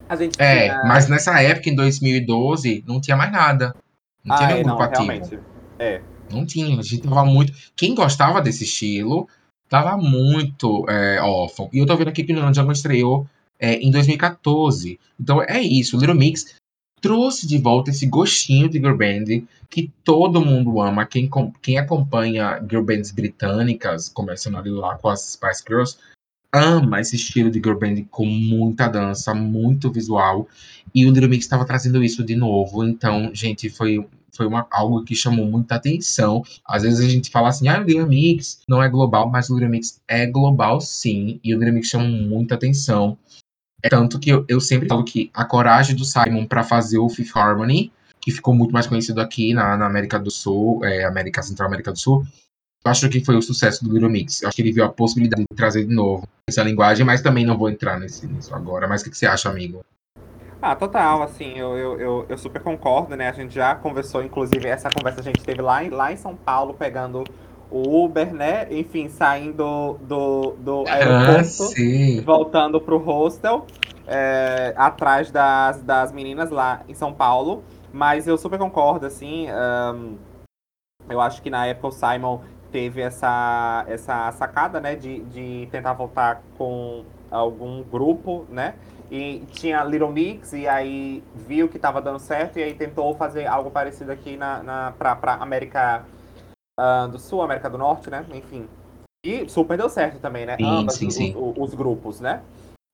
[0.10, 0.84] A gente é, tinha...
[0.84, 3.76] mas nessa época, em 2012, não tinha mais nada.
[4.24, 5.12] Não tinha ah, nenhum é, grupo ativo.
[5.12, 5.40] Realmente.
[5.78, 6.02] É.
[6.32, 7.54] Não tinha, a gente tava muito.
[7.76, 9.28] Quem gostava desse estilo
[9.70, 11.70] tava muito é, órfão.
[11.72, 13.28] E eu tô vendo aqui que o Jungle estreou
[13.60, 15.00] é, em 2014.
[15.20, 16.56] Então é isso, o Little Mix
[17.04, 21.06] trouxe de volta esse gostinho de girl band que todo mundo ama.
[21.06, 21.30] Quem,
[21.62, 25.98] quem acompanha girl bands britânicas, começando ali lá com as Spice Girls,
[26.54, 30.48] ama esse estilo de girl band com muita dança, muito visual.
[30.96, 32.86] E o Little Mix estava trazendo isso de novo.
[32.86, 36.42] Então, gente, foi, foi uma, algo que chamou muita atenção.
[36.66, 39.56] Às vezes a gente fala assim, ah, o Little Mix não é global, mas o
[39.56, 41.38] Little Mix é global sim.
[41.44, 43.18] E o Little Mix chama muita atenção.
[43.84, 47.10] É tanto que eu, eu sempre falo que a coragem do Simon para fazer o
[47.10, 47.92] Fifth Harmony,
[48.22, 51.92] que ficou muito mais conhecido aqui na, na América do Sul, é, América Central, América
[51.92, 52.26] do Sul,
[52.86, 54.42] eu acho que foi o sucesso do Little Mix.
[54.42, 57.46] Eu acho que ele viu a possibilidade de trazer de novo essa linguagem, mas também
[57.46, 58.88] não vou entrar nesse, nisso agora.
[58.88, 59.86] Mas o que, que você acha, amigo?
[60.62, 63.28] Ah, total, assim, eu, eu, eu, eu, super concordo, né?
[63.28, 66.74] A gente já conversou, inclusive, essa conversa a gente teve lá, lá em São Paulo,
[66.74, 67.26] pegando
[67.74, 68.68] Uber, né?
[68.70, 73.66] Enfim, saindo do, do ah, aeroporto, ah, voltando pro hostel,
[74.08, 77.64] é, atrás das, das meninas lá em São Paulo.
[77.92, 79.48] Mas eu super concordo, assim.
[79.52, 80.18] Um,
[81.10, 84.96] eu acho que na época o Simon teve essa, essa sacada, né?
[84.96, 88.76] De, de tentar voltar com algum grupo, né?
[89.12, 93.46] E tinha Little Mix, e aí viu que estava dando certo, e aí tentou fazer
[93.46, 96.04] algo parecido aqui na, na, pra, pra América
[96.80, 98.26] uh, do Sul, América do Norte, né?
[98.34, 98.68] Enfim.
[99.26, 100.58] E super deu certo também, né?
[100.58, 101.34] Sim, Ambas, sim, sim.
[101.36, 102.42] Os, os, grupos, né?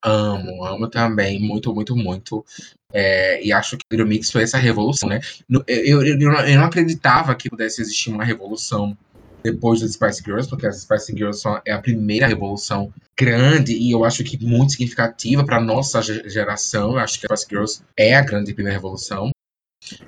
[0.05, 2.45] Amo, amo também, muito, muito, muito.
[2.93, 5.19] É, e acho que o Little Mix foi essa revolução, né?
[5.49, 8.95] Eu, eu, eu, eu não acreditava que pudesse existir uma revolução
[9.43, 13.91] depois das Spice Girls, porque as Spice Girls são, é a primeira revolução grande e
[13.91, 16.91] eu acho que muito significativa para nossa geração.
[16.91, 19.31] Eu acho que as Spice Girls é a grande primeira revolução.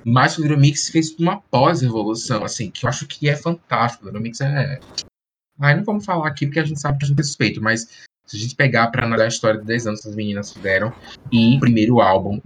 [0.05, 4.03] Mas o Little Mix fez uma pós-revolução, assim, que eu acho que é fantástico.
[4.03, 4.79] O Little Mix é.
[5.59, 7.87] Ai, não vamos falar aqui porque a gente sabe que a gente tem suspeito, mas
[8.25, 10.93] se a gente pegar para analisar a história de 10 anos que as meninas fizeram,
[11.31, 12.41] e o primeiro álbum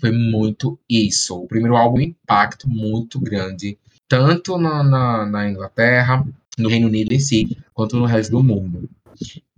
[0.00, 1.36] foi muito isso.
[1.36, 6.26] O primeiro álbum, um impacto muito grande tanto na, na, na, Inglaterra,
[6.58, 8.90] no Reino Unido em si, quanto no resto do mundo.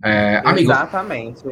[0.03, 1.43] É, amigo, Exatamente.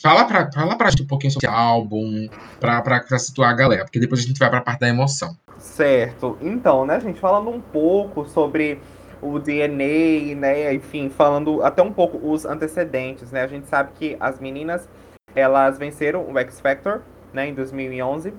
[0.00, 2.28] Fala pra, fala pra gente um pouquinho sobre esse álbum,
[2.60, 5.36] pra, pra, pra situar a galera, porque depois a gente vai pra parte da emoção.
[5.58, 6.38] Certo.
[6.40, 8.80] Então, né, gente, falando um pouco sobre
[9.20, 14.16] o DNA, né, enfim, falando até um pouco os antecedentes, né, a gente sabe que
[14.18, 14.88] as meninas,
[15.34, 17.02] elas venceram o X Factor,
[17.32, 18.34] né, em 2011,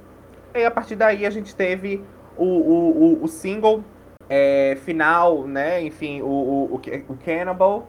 [0.54, 2.04] e a partir daí a gente teve
[2.38, 3.84] o, o, o, single
[4.30, 5.82] é, final, né?
[5.82, 7.88] Enfim, o, o, o Cannibal,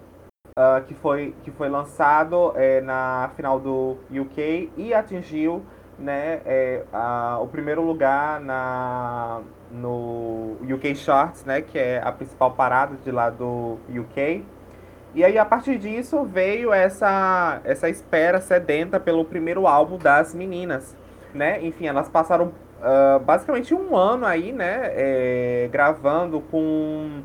[0.57, 5.65] uh, que, foi, que foi lançado é, na final do UK e atingiu
[5.99, 11.61] né, é, a, o primeiro lugar na, no UK Charts, né?
[11.61, 14.45] Que é a principal parada de lá do UK.
[15.13, 20.97] E aí, a partir disso, veio essa, essa espera sedenta pelo primeiro álbum das meninas,
[21.33, 21.65] né?
[21.65, 27.23] Enfim, elas passaram uh, basicamente um ano aí, né, é, gravando com,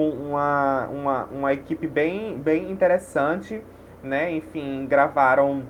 [0.00, 3.62] com uma, uma, uma equipe bem, bem interessante,
[4.02, 5.62] né, enfim, gravaram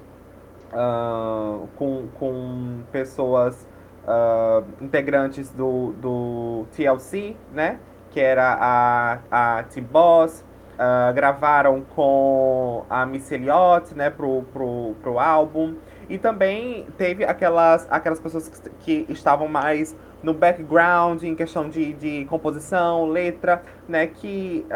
[0.72, 3.66] uh, com, com pessoas
[4.04, 7.80] uh, integrantes do, do TLC, né,
[8.12, 10.48] que era a, a T-Boss,
[10.80, 15.74] Uh, gravaram com a Miss Elliott, né, pro, pro, pro álbum.
[16.08, 21.92] E também teve aquelas, aquelas pessoas que, que estavam mais no background, em questão de,
[21.94, 24.06] de composição, letra, né?
[24.06, 24.66] Que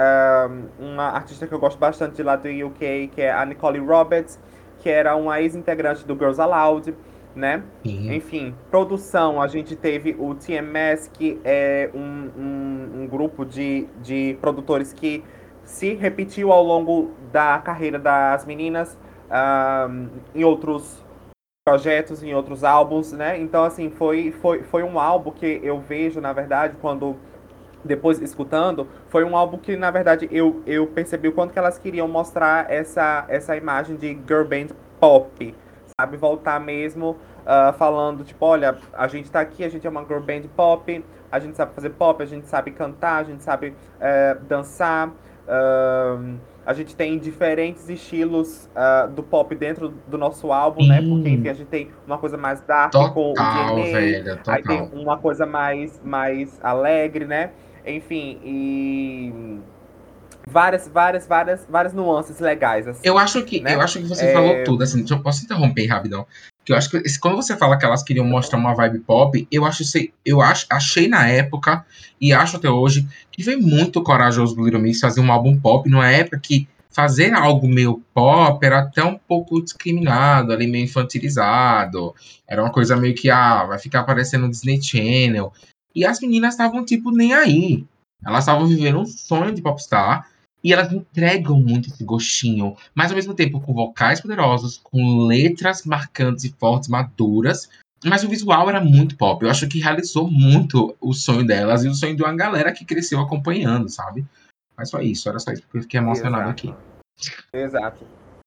[0.80, 3.78] um, uma artista que eu gosto bastante de lá do UK, que é a Nicole
[3.78, 4.40] Roberts,
[4.80, 6.94] que era uma ex-integrante do Girls Aloud,
[7.34, 7.62] né?
[8.14, 14.36] Enfim, produção, a gente teve o TMS, que é um, um, um grupo de, de
[14.40, 15.24] produtores que
[15.64, 18.98] se repetiu ao longo da carreira das meninas
[19.30, 21.03] um, em outros
[21.64, 23.38] projetos, em outros álbuns, né?
[23.38, 27.16] Então, assim, foi, foi, foi um álbum que eu vejo, na verdade, quando
[27.82, 31.78] depois escutando, foi um álbum que, na verdade, eu, eu percebi o quanto que elas
[31.78, 35.54] queriam mostrar essa, essa imagem de girl band pop,
[35.98, 36.18] sabe?
[36.18, 37.12] Voltar mesmo
[37.46, 41.02] uh, falando, tipo, olha, a gente tá aqui, a gente é uma girl band pop,
[41.32, 46.38] a gente sabe fazer pop, a gente sabe cantar, a gente sabe uh, dançar, uh,
[46.66, 50.88] a gente tem diferentes estilos uh, do pop dentro do nosso álbum, Sim.
[50.88, 51.02] né?
[51.02, 54.62] Porque, enfim, a gente tem uma coisa mais dark total, com o DNA, velho, aí
[54.62, 57.50] tem uma coisa mais, mais alegre, né?
[57.86, 59.60] Enfim, e
[60.46, 62.88] várias, várias, várias, várias nuances legais.
[62.88, 63.74] Assim, eu acho que, né?
[63.74, 64.32] eu acho que você é...
[64.32, 66.26] falou tudo, assim, eu posso interromper rapidão.
[66.64, 69.64] Que eu acho que quando você fala que elas queriam mostrar uma vibe pop, eu
[69.64, 69.82] acho
[70.24, 71.84] eu acho, achei na época
[72.20, 75.88] e acho até hoje que foi muito corajoso do Little Mix fazer um álbum pop
[75.88, 82.14] numa época que fazer algo meio pop era até um pouco discriminado, ali meio infantilizado.
[82.46, 85.52] Era uma coisa meio que ah, vai ficar aparecendo no Disney Channel.
[85.94, 87.84] E as meninas estavam tipo nem aí.
[88.24, 90.28] Elas estavam vivendo um sonho de popstar
[90.64, 95.84] e elas entregam muito esse gostinho, mas ao mesmo tempo com vocais poderosos, com letras
[95.84, 97.68] marcantes e fortes, maduras.
[98.02, 99.44] Mas o visual era muito pop.
[99.44, 102.84] Eu acho que realizou muito o sonho delas e o sonho de uma galera que
[102.84, 104.24] cresceu acompanhando, sabe?
[104.76, 106.50] Mas só isso, era só isso, porque eu fiquei emocionado Exato.
[106.50, 106.74] aqui.
[107.52, 108.06] Exato.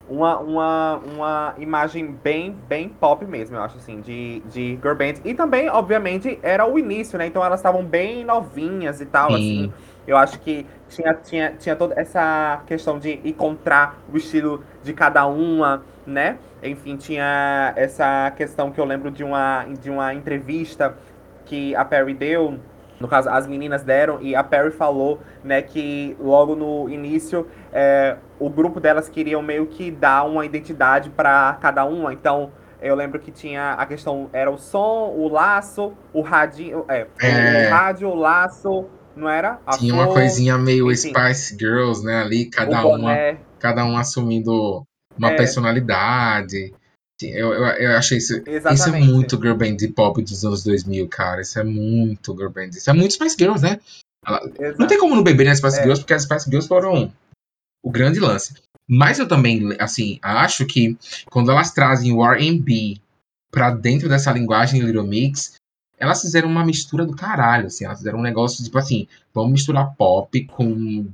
[0.10, 5.16] uma, uma, uma imagem bem, bem pop mesmo, eu acho, assim, de, de girl band.
[5.24, 7.28] E também, obviamente, era o início, né?
[7.28, 9.36] Então elas estavam bem novinhas e tal, Sim.
[9.36, 9.74] assim.
[10.08, 15.26] Eu acho que tinha, tinha, tinha toda essa questão de encontrar o estilo de cada
[15.28, 16.38] uma, né?
[16.64, 20.98] Enfim, tinha essa questão que eu lembro de uma, de uma entrevista
[21.46, 22.60] que a Perry deu
[23.00, 28.18] no caso, as meninas deram e a Perry falou, né, que logo no início é,
[28.40, 32.12] o grupo delas queriam meio que dar uma identidade para cada uma.
[32.12, 37.08] Então, eu lembro que tinha a questão, era o som, o laço, o radinho, é,
[37.22, 37.68] é...
[37.68, 39.60] o rádio, o laço, não era?
[39.66, 41.10] A tinha uma coisinha meio enfim.
[41.10, 43.16] Spice Girls, né, ali, cada uma,
[43.60, 44.84] cada um assumindo
[45.18, 45.36] uma é.
[45.36, 46.74] personalidade.
[47.22, 48.42] Eu, eu, eu achei isso.
[48.46, 48.80] Exatamente.
[48.80, 51.42] Isso é muito girl band pop dos anos 2000, cara.
[51.42, 52.70] Isso é muito girl band.
[52.70, 53.80] Isso é muito Spice Girls, né?
[54.78, 55.82] não tem como não beber nas Spice é.
[55.82, 57.12] Girls, porque as Spice Girls foram
[57.84, 58.54] o grande lance.
[58.90, 60.98] Mas eu também, assim, acho que
[61.30, 63.00] quando elas trazem o R&B
[63.52, 65.56] pra dentro dessa linguagem Little Mix,
[65.98, 67.86] elas fizeram uma mistura do caralho, assim.
[67.86, 71.08] Elas fizeram um negócio, tipo assim, vamos misturar pop com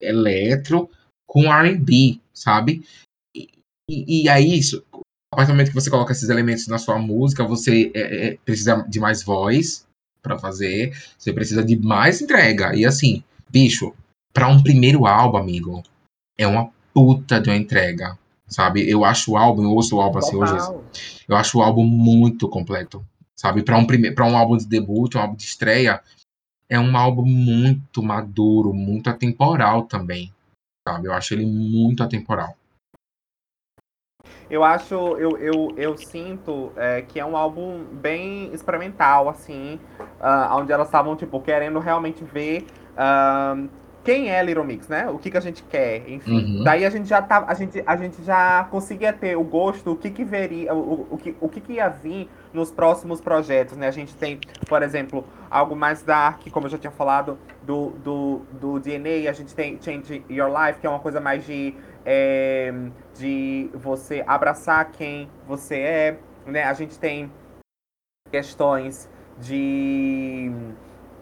[0.00, 0.90] eletro
[1.26, 2.86] com R&B, sabe?
[3.34, 3.48] E,
[3.90, 4.84] e, e aí, isso,
[5.32, 8.36] a partir do momento que você coloca esses elementos na sua música, você é, é,
[8.44, 9.86] precisa de mais voz
[10.22, 12.74] para fazer, você precisa de mais entrega.
[12.74, 13.92] E assim, bicho,
[14.32, 15.82] para um primeiro álbum, amigo,
[16.38, 18.16] é uma puta de uma entrega,
[18.46, 18.88] sabe?
[18.88, 20.54] Eu acho o álbum, eu ouço o álbum assim hoje,
[21.28, 23.04] eu acho o álbum muito completo,
[23.38, 23.62] sabe?
[23.62, 26.02] Para um primeiro, para um álbum de debut, um álbum de estreia,
[26.68, 30.32] é um álbum muito maduro, muito atemporal também,
[30.86, 31.08] sabe?
[31.08, 32.56] Eu acho ele muito atemporal.
[34.48, 39.80] Eu acho, eu, eu, eu sinto é, que é um álbum bem experimental, assim,
[40.20, 43.68] uh, onde elas estavam, tipo, querendo realmente ver uh,
[44.04, 45.08] quem é Little Mix, né?
[45.08, 46.58] O que, que a gente quer, enfim.
[46.58, 46.62] Uhum.
[46.62, 49.96] Daí a gente já tá, a gente, a gente já conseguia ter o gosto, o
[49.96, 53.88] que que veria, o, o, que, o que que ia vir nos próximos projetos, né?
[53.88, 54.38] A gente tem,
[54.68, 59.32] por exemplo, algo mais dark, como eu já tinha falado, do, do, do DNA, a
[59.32, 62.72] gente tem Change Your Life, que é uma coisa mais de é,
[63.16, 66.64] de você abraçar quem você é, né?
[66.64, 67.32] A gente tem
[68.30, 70.52] questões de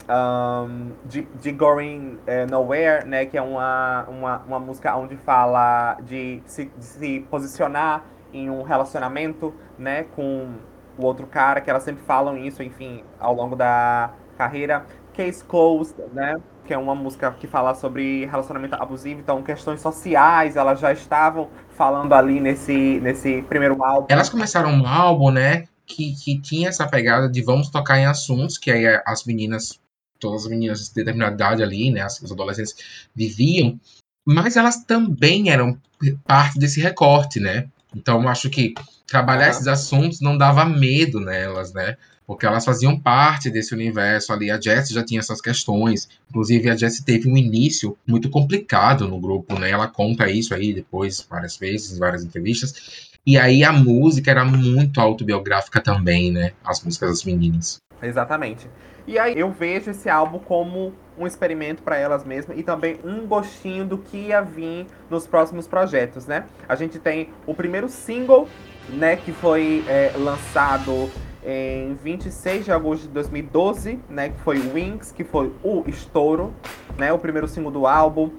[0.08, 3.26] um, de, de Going uh, Nowhere, né?
[3.26, 8.62] Que é uma, uma, uma música onde fala de se, de se posicionar em um
[8.62, 10.04] relacionamento, né?
[10.14, 10.54] Com
[10.98, 14.84] o outro cara, que elas sempre falam isso, enfim, ao longo da carreira.
[15.14, 16.36] Case Closed, né?
[16.64, 21.48] que é uma música que fala sobre relacionamento abusivo, então questões sociais, elas já estavam
[21.70, 24.06] falando ali nesse, nesse primeiro álbum.
[24.08, 28.56] Elas começaram um álbum, né, que, que tinha essa pegada de vamos tocar em assuntos
[28.56, 29.80] que aí as meninas,
[30.22, 32.74] todas as meninas de determinada idade ali, né, as, as adolescentes
[33.14, 33.78] viviam,
[34.24, 35.76] mas elas também eram
[36.24, 37.68] parte desse recorte, né?
[37.94, 38.72] Então acho que
[39.06, 41.96] trabalhar esses assuntos não dava medo nelas, né?
[42.26, 44.50] porque elas faziam parte desse universo ali.
[44.50, 49.20] A Jessie já tinha essas questões, inclusive a Jessie teve um início muito complicado no
[49.20, 49.70] grupo, né?
[49.70, 53.10] Ela conta isso aí depois várias vezes, em várias entrevistas.
[53.26, 56.52] E aí a música era muito autobiográfica também, né?
[56.64, 57.76] As músicas das meninas.
[58.02, 58.66] Exatamente.
[59.06, 63.26] E aí eu vejo esse álbum como um experimento para elas mesmas e também um
[63.26, 66.44] gostinho do que ia vir nos próximos projetos, né?
[66.68, 68.48] A gente tem o primeiro single,
[68.88, 71.10] né, que foi é, lançado
[71.44, 76.54] em 26 de agosto de 2012, né, que foi Wings, que foi o estouro,
[76.96, 78.30] né, o primeiro single do álbum.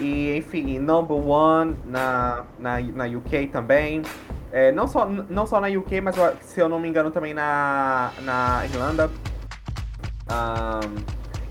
[0.00, 4.02] E, enfim, Number One na, na, na UK também.
[4.50, 8.10] É, não, só, não só na UK, mas se eu não me engano também na,
[8.22, 9.10] na Irlanda.
[10.30, 10.96] Um,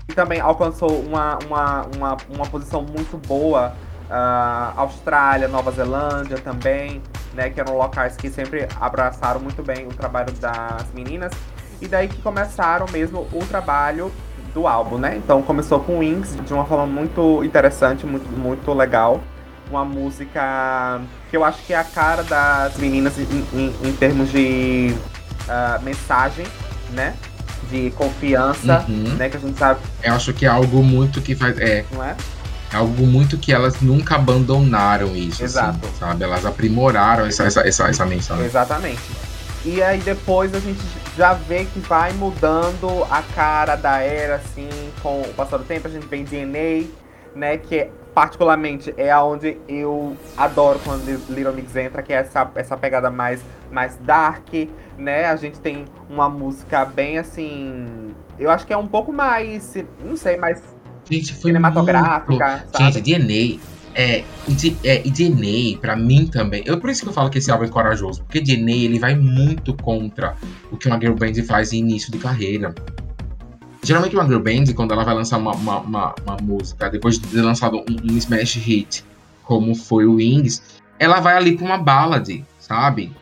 [0.08, 3.74] e também alcançou uma, uma, uma, uma posição muito boa.
[4.08, 7.02] Uh, Austrália, Nova Zelândia também
[7.36, 7.50] né?
[7.50, 11.32] Que eram locais que sempre abraçaram muito bem o trabalho das meninas.
[11.80, 14.10] E daí que começaram mesmo o trabalho
[14.54, 15.16] do álbum, né?
[15.16, 19.20] Então começou com Wings de uma forma muito interessante, muito, muito legal.
[19.68, 24.30] Uma música que eu acho que é a cara das meninas em, em, em termos
[24.30, 24.94] de
[25.42, 26.46] uh, mensagem,
[26.92, 27.14] né?
[27.70, 29.14] De confiança, uhum.
[29.16, 29.28] né?
[29.28, 29.80] Que a gente sabe.
[30.02, 31.58] Eu acho que é algo muito que faz.
[31.58, 31.84] É.
[31.92, 32.16] Não é?
[32.72, 35.86] É algo muito que elas nunca abandonaram isso, assim, Exato.
[35.86, 36.24] Assim, sabe?
[36.24, 38.44] Elas aprimoraram essa, essa, essa, essa mensagem.
[38.44, 39.00] Exatamente.
[39.64, 40.80] E aí depois a gente
[41.16, 44.68] já vê que vai mudando a cara da era, assim,
[45.02, 45.88] com o passar do tempo.
[45.88, 46.86] A gente vem DNA,
[47.34, 47.56] né?
[47.56, 53.10] Que particularmente é aonde eu adoro quando Little Mix entra, que é essa, essa pegada
[53.10, 54.48] mais, mais dark,
[54.96, 55.26] né?
[55.26, 58.14] A gente tem uma música bem assim.
[58.38, 59.76] Eu acho que é um pouco mais.
[60.02, 60.62] Não sei, mais
[61.10, 62.64] Gente, foi cinematográfica.
[62.72, 62.78] Muito...
[62.78, 63.60] Gente, DNA
[63.94, 66.62] É, e, é, e DNA, pra mim também.
[66.64, 68.22] Eu, por isso que eu falo que esse álbum é corajoso.
[68.24, 70.34] Porque DNA, ele vai muito contra
[70.72, 72.74] o que uma girl band faz em início de carreira.
[73.86, 77.28] Geralmente uma girl band, quando ela vai lançar uma, uma, uma, uma música, depois de
[77.28, 79.04] ter lançado um, um smash hit,
[79.44, 80.60] como foi o Wings,
[80.98, 83.12] ela vai ali pra uma ballad, sabe?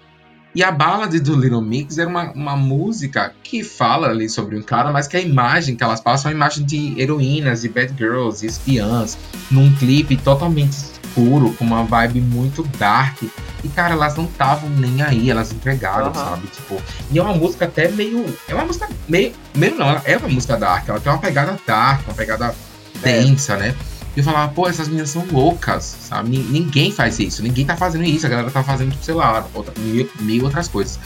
[0.55, 4.63] E a ballad do Little Mix é uma, uma música que fala ali sobre um
[4.63, 7.93] cara, mas que a imagem que elas passam é uma imagem de heroínas, de bad
[7.99, 9.19] girls, espiãs,
[9.51, 13.23] num clipe totalmente escuro, com uma vibe muito dark.
[13.23, 16.15] E, cara, elas não estavam nem aí, elas entregaram, uhum.
[16.15, 16.47] sabe?
[16.49, 18.27] Tipo, e é uma música até meio.
[18.49, 19.33] É uma música meio.
[19.55, 22.55] Meio não, é uma música dark, ela tem uma pegada dark, uma pegada
[23.03, 23.23] é.
[23.23, 23.75] densa, né?
[24.17, 26.39] E eu falava, pô, essas meninas são loucas, sabe?
[26.39, 29.75] Ninguém faz isso, ninguém tá fazendo isso, a galera tá fazendo, tipo, sei lá, outra,
[29.79, 30.99] mil, mil outras coisas.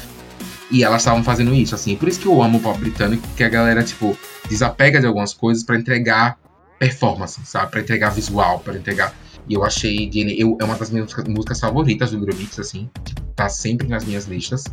[0.70, 1.96] E elas estavam fazendo isso, assim.
[1.96, 4.18] Por isso que eu amo o pop britânico, que a galera, tipo,
[4.50, 6.36] desapega de algumas coisas para entregar
[6.78, 7.70] performance, sabe?
[7.70, 9.14] Pra entregar visual, para entregar.
[9.48, 12.90] E eu achei DNA, eu, é uma das minhas músicas favoritas do Euromix, assim.
[13.34, 14.64] Tá sempre nas minhas listas.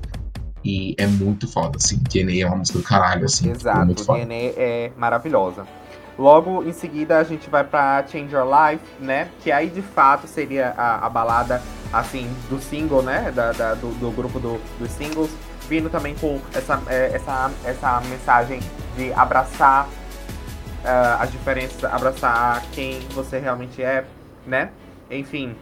[0.63, 1.99] E é muito foda, assim.
[2.09, 3.51] DNA é uma música do caralho, assim.
[3.51, 3.93] Exato.
[3.93, 5.65] DNA é maravilhosa.
[6.17, 9.29] Logo em seguida a gente vai para Change Your Life, né?
[9.41, 11.61] Que aí de fato seria a, a balada
[11.91, 13.31] assim do single, né?
[13.35, 15.29] Da, da do, do, grupo do, dos singles,
[15.67, 18.61] vindo também com essa, é, essa, essa mensagem
[18.95, 24.05] de abraçar uh, as diferenças, abraçar quem você realmente é,
[24.45, 24.69] né?
[25.09, 25.55] Enfim.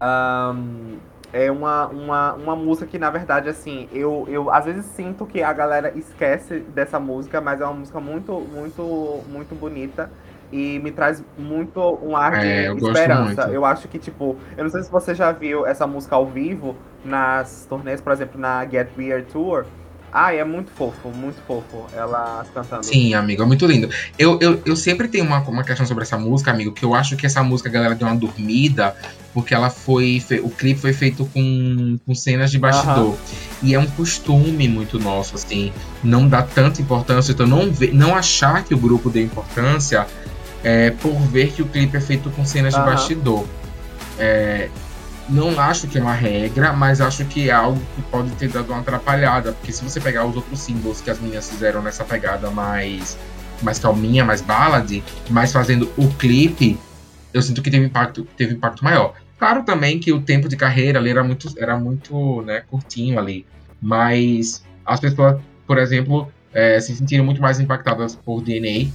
[0.00, 0.98] Um,
[1.32, 5.42] é uma, uma, uma música que, na verdade, assim, eu, eu às vezes sinto que
[5.42, 10.10] a galera esquece dessa música, mas é uma música muito, muito, muito bonita.
[10.52, 13.48] E me traz muito um ar de é, eu esperança.
[13.48, 16.76] Eu acho que, tipo, eu não sei se você já viu essa música ao vivo
[17.02, 19.64] nas turnês, por exemplo, na Get Weird Tour.
[20.12, 22.84] Ah, é muito fofo, muito fofo ela cantando.
[22.84, 23.88] Sim, amigo, é muito lindo.
[24.18, 27.16] Eu, eu, eu sempre tenho uma, uma questão sobre essa música, amigo, que eu acho
[27.16, 28.94] que essa música a galera deu uma dormida,
[29.32, 30.22] porque ela foi.
[30.42, 33.06] O clipe foi feito com, com cenas de bastidor.
[33.06, 33.16] Uhum.
[33.62, 35.72] E é um costume muito nosso, assim,
[36.04, 40.06] não dar tanta importância, então não, não achar que o grupo deu importância
[40.62, 42.80] é, por ver que o clipe é feito com cenas uhum.
[42.80, 43.46] de bastidor.
[44.18, 44.68] É,
[45.28, 48.70] não acho que é uma regra, mas acho que é algo que pode ter dado
[48.70, 49.52] uma atrapalhada.
[49.52, 53.16] Porque se você pegar os outros símbolos que as meninas fizeram nessa pegada mais,
[53.62, 56.78] mais calminha, mais ballad, mais fazendo o clipe,
[57.32, 59.14] eu sinto que teve impacto, teve impacto maior.
[59.38, 63.46] Claro também que o tempo de carreira ali era muito, era muito né, curtinho ali.
[63.80, 68.90] Mas as pessoas, por exemplo, é, se sentiram muito mais impactadas por DNA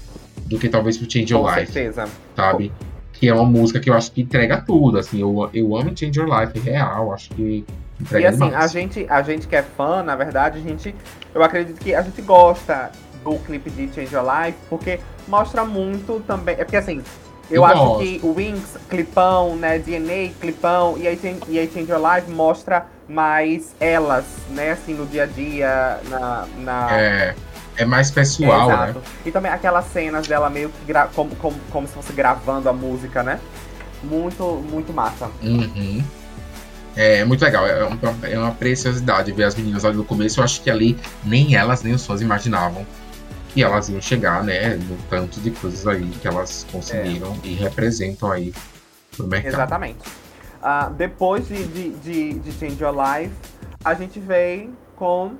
[0.45, 1.71] do que talvez por Change Your Com Life.
[1.71, 2.05] certeza.
[2.35, 2.71] Sabe?
[3.19, 6.19] Que é uma música que eu acho que entrega tudo, assim, eu, eu amo Change
[6.19, 7.65] Your Life real, acho que
[7.99, 8.55] entrega E assim, demais.
[8.55, 10.93] a gente, a gente que é fã, na verdade, a gente,
[11.33, 12.91] eu acredito que a gente gosta
[13.23, 17.01] do clipe de Change Your Life, porque mostra muito também, é porque assim,
[17.49, 18.03] eu, eu acho gosto.
[18.03, 22.85] que o Wings, clipão, né, DNA, clipão, e aí, e aí Change Your Life mostra
[23.09, 26.47] mais elas, né, assim, no dia a dia, na...
[26.59, 26.99] na...
[26.99, 27.35] É
[27.77, 28.95] é mais pessoal, é, né?
[29.25, 33.23] E também aquelas cenas dela meio que como, como, como se fosse gravando a música,
[33.23, 33.39] né?
[34.03, 35.29] Muito, muito massa.
[35.41, 36.03] Uhum.
[36.95, 40.39] É muito legal, é uma, é uma preciosidade ver as meninas ali no começo.
[40.39, 42.85] Eu acho que ali nem elas, nem os fãs imaginavam
[43.53, 44.75] que elas iam chegar, né?
[44.75, 47.47] No tanto de coisas aí que elas conseguiram é.
[47.47, 48.51] e representam aí
[49.17, 49.53] no mercado.
[49.53, 49.99] Exatamente.
[50.57, 53.33] Uh, depois de, de, de, de Change Your Life,
[53.85, 55.35] a gente vem com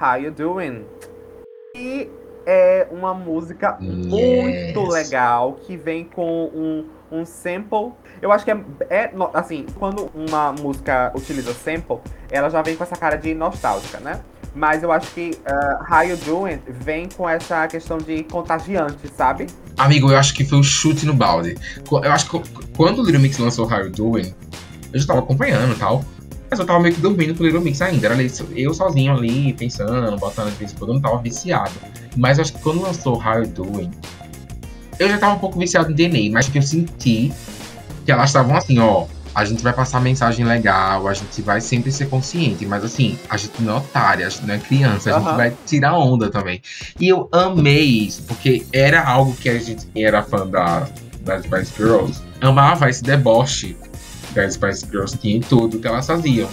[0.00, 0.84] How You Doing?
[2.44, 4.06] É uma música yes.
[4.06, 7.92] muito legal que vem com um, um sample.
[8.20, 8.56] Eu acho que é,
[8.90, 11.98] é, assim, quando uma música utiliza sample,
[12.30, 14.20] ela já vem com essa cara de nostálgica, né?
[14.54, 19.46] Mas eu acho que uh, How You Doing vem com essa questão de contagiante, sabe?
[19.78, 21.56] Amigo, eu acho que foi um chute no balde.
[21.90, 22.42] Eu acho que
[22.76, 24.34] quando o Little Mix lançou How You Doing,
[24.92, 26.04] eu já tava acompanhando e tal.
[26.52, 28.08] Mas eu tava meio que dormindo com o Little Mix ainda.
[28.08, 28.16] Era
[28.54, 31.72] eu sozinho ali, pensando, botando de vez em quando, eu não tava viciado.
[32.14, 33.90] Mas acho que quando lançou How You Doing,
[34.98, 37.32] eu já tava um pouco viciado em DNA, mas que eu senti
[38.04, 39.06] que elas estavam assim, ó.
[39.34, 43.38] A gente vai passar mensagem legal, a gente vai sempre ser consciente, mas assim, a
[43.38, 45.24] gente não é otária, a gente não é criança, a uhum.
[45.24, 46.60] gente vai tirar onda também.
[47.00, 50.86] E eu amei isso, porque era algo que a gente era fã da,
[51.22, 53.74] das Spice Girls, amava esse deboche
[54.40, 56.48] as Spice Girls tinham em tudo que elas faziam.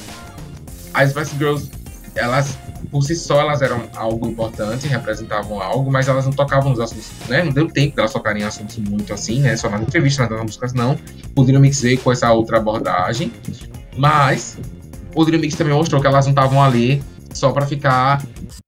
[0.94, 1.70] As Spice Girls,
[2.16, 2.58] elas,
[2.92, 7.10] por si só, elas eram algo importante, representavam algo, mas elas não tocavam nos assuntos,
[7.28, 7.44] né?
[7.44, 9.56] Não deu tempo delas tocarem em assuntos muito assim, né?
[9.56, 10.98] Só nas entrevistas, nas músicas, não.
[11.38, 13.32] Little Mix veio com essa outra abordagem,
[13.98, 14.58] mas
[15.16, 17.02] o Little Mix também mostrou que elas não estavam ali
[17.34, 18.22] só para ficar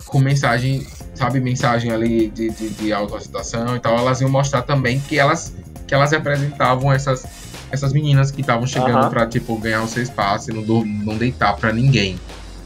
[0.06, 3.98] com mensagem, sabe, mensagem ali de, de, de e tal.
[3.98, 5.54] Elas iam mostrar também que elas,
[5.88, 7.26] que elas representavam essas
[7.72, 9.10] essas meninas que estavam chegando Aham.
[9.10, 12.20] pra, tipo, ganhar o seu espaço e não, dor- não deitar pra ninguém.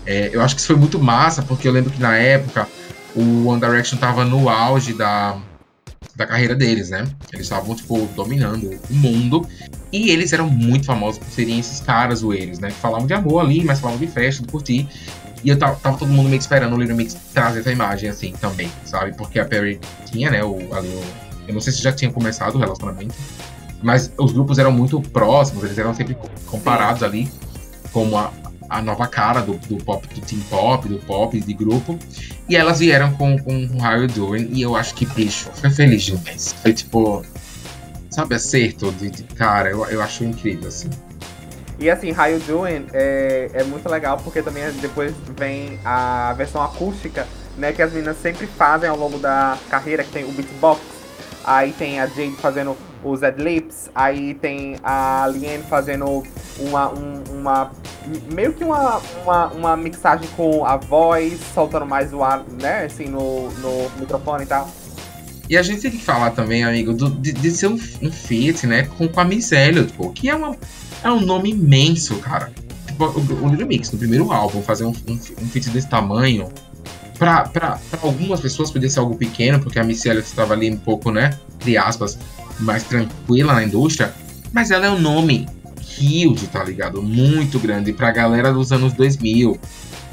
[0.06, 2.68] É, eu acho que isso foi muito massa, porque eu lembro que na época
[3.16, 5.38] o One Direction tava no auge da,
[6.16, 7.08] da carreira deles, né?
[7.32, 9.47] Eles estavam, tipo, dominando o mundo.
[9.91, 12.68] E eles eram muito famosos por serem esses caras zoeiros, né?
[12.70, 14.88] Que falavam de amor ali, mas falavam de festa, de curtir.
[15.43, 18.10] E eu tava, tava todo mundo meio que esperando o Little Mix trazer essa imagem,
[18.10, 19.16] assim, também, sabe?
[19.16, 19.80] Porque a Perry
[20.12, 21.03] tinha, né, o, ali o...
[21.47, 23.14] Eu não sei se já tinha começado o relacionamento,
[23.82, 27.32] mas os grupos eram muito próximos, eles eram sempre co- comparados ali
[27.91, 28.32] como a,
[28.69, 31.97] a nova cara do, do pop, do teen pop, do pop, de grupo.
[32.49, 33.51] E elas vieram com, com
[33.82, 36.53] How You Doing, e eu acho que, bicho, foi feliz demais.
[36.61, 37.23] Foi tipo,
[38.09, 40.89] sabe, acerto de, de cara, eu, eu acho incrível, assim.
[41.78, 46.63] E assim, How You Doing é, é muito legal porque também depois vem a versão
[46.63, 47.73] acústica, né?
[47.73, 50.82] Que as meninas sempre fazem ao longo da carreira, que tem o beatbox.
[51.46, 56.24] Aí tem a Jade fazendo os ad-libs, aí tem a Liane fazendo
[56.60, 57.72] uma, um- uma
[58.34, 63.06] meio que uma, uma, uma mixagem com a voz, soltando mais o ar, né, assim,
[63.06, 64.70] no, no microfone e tal.
[65.48, 68.66] E a gente tem que falar também, amigo, do- de, de ser um, um feat,
[68.66, 70.56] né, com, com a Miss Elliott, pô, que é, uma,
[71.04, 72.52] é um nome imenso, cara.
[72.88, 76.50] Tipo, o, o Little Mix, no primeiro álbum, fazer um, um, um feat desse tamanho,
[77.26, 81.11] pra algumas pessoas podia ser algo pequeno, porque a Miss Elliott estava ali um pouco,
[81.11, 82.17] né, entre aspas,
[82.59, 84.13] mais tranquila na indústria,
[84.51, 85.47] mas ela é um nome
[85.97, 87.01] huge, tá ligado?
[87.01, 89.57] Muito grande pra galera dos anos 2000.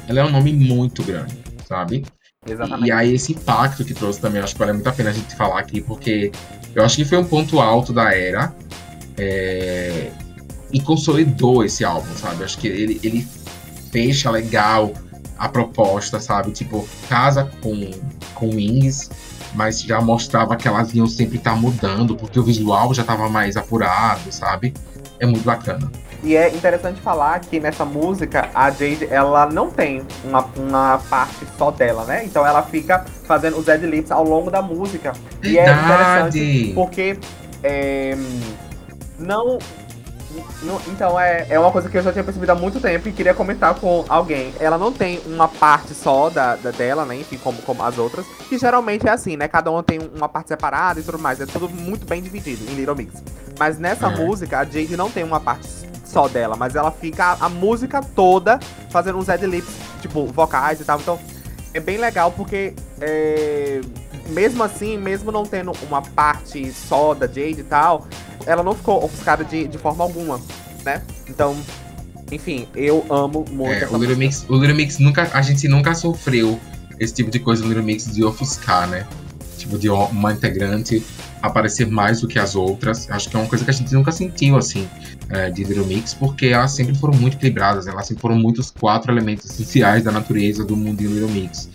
[0.07, 1.37] Ela é um nome muito grande,
[1.67, 2.05] sabe?
[2.45, 2.87] Exatamente.
[2.87, 5.35] E aí esse impacto que trouxe também, acho que vale muito a pena a gente
[5.35, 6.31] falar aqui, porque
[6.75, 8.53] eu acho que foi um ponto alto da era
[9.17, 10.09] é,
[10.71, 12.43] e consolidou esse álbum, sabe?
[12.43, 13.27] Acho que ele, ele
[13.91, 14.93] fecha legal
[15.37, 16.51] a proposta, sabe?
[16.51, 17.91] Tipo, casa com,
[18.33, 19.09] com Wings,
[19.53, 23.57] mas já mostrava que elas iam sempre estar mudando, porque o visual já estava mais
[23.57, 24.73] apurado, sabe?
[25.19, 25.91] É muito bacana.
[26.23, 31.45] E é interessante falar que nessa música a Jade ela não tem uma, uma parte
[31.57, 32.23] só dela, né?
[32.23, 35.11] Então ela fica fazendo os ad-libs ao longo da música.
[35.43, 36.71] E é interessante Verdade!
[36.73, 37.19] porque
[37.61, 38.15] é,
[39.19, 39.57] não,
[40.61, 43.11] não- Então é, é uma coisa que eu já tinha percebido há muito tempo e
[43.11, 44.53] queria comentar com alguém.
[44.59, 47.15] Ela não tem uma parte só da, da dela, né?
[47.17, 48.25] Enfim, como, como as outras.
[48.49, 49.47] Que geralmente é assim, né?
[49.47, 51.39] Cada uma tem uma parte separada e tudo mais.
[51.41, 53.13] É tudo muito bem dividido em Little Mix.
[53.59, 54.27] Mas nessa Uhum.
[54.27, 55.67] música, a Jade não tem uma parte
[56.05, 58.59] só dela, mas ela fica a, a música toda
[58.89, 59.69] fazendo uns ad-libs,
[60.01, 60.99] tipo, vocais e tal.
[60.99, 61.19] Então,
[61.73, 63.81] é bem legal porque é,
[64.29, 68.05] mesmo assim, mesmo não tendo uma parte só da Jade e tal,
[68.45, 70.39] ela não ficou ofuscada de, de forma alguma,
[70.85, 71.01] né?
[71.29, 71.55] Então,
[72.31, 74.17] enfim, eu amo muito É, essa o Little.
[74.17, 76.59] Mix, o Little Mix nunca, a gente nunca sofreu
[76.99, 79.05] esse tipo de coisa no Little Mix de ofuscar, né?
[79.57, 81.03] Tipo, de uma integrante
[81.41, 83.09] aparecer mais do que as outras.
[83.09, 84.87] Acho que é uma coisa que a gente nunca sentiu, assim,
[85.29, 89.11] é, de Little Mix, porque elas sempre foram muito equilibradas, elas sempre foram muitos quatro
[89.11, 91.69] elementos essenciais da natureza do mundinho Little Mix.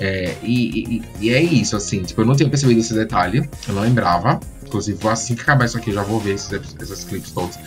[0.00, 3.74] É, e, e- e é isso, assim, tipo, eu não tinha percebido esse detalhe, eu
[3.74, 4.40] não lembrava.
[4.72, 6.50] Inclusive, vou assim que acabar isso aqui, já vou ver esses,
[6.80, 7.58] esses clipes todos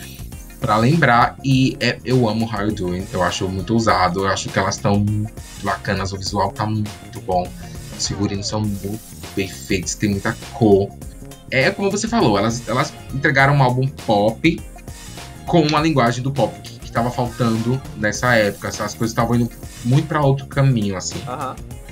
[0.58, 1.36] pra lembrar.
[1.44, 4.74] E é- eu amo How You Doing, eu acho muito ousado, eu acho que elas
[4.74, 5.06] estão
[5.62, 7.48] bacanas, o visual tá muito bom,
[7.96, 8.98] os figurinos são muito
[9.36, 10.88] bem feitos, tem muita cor.
[11.48, 14.60] É como você falou, elas, elas entregaram um álbum pop
[15.46, 18.66] com uma linguagem do pop que, que tava faltando nessa época.
[18.66, 19.48] Essas coisas estavam indo
[19.84, 21.22] muito pra outro caminho, assim.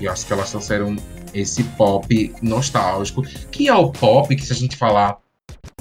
[0.01, 0.97] E eu acho que elas trouxeram
[1.35, 5.19] esse pop nostálgico, que é o pop que se a gente falar,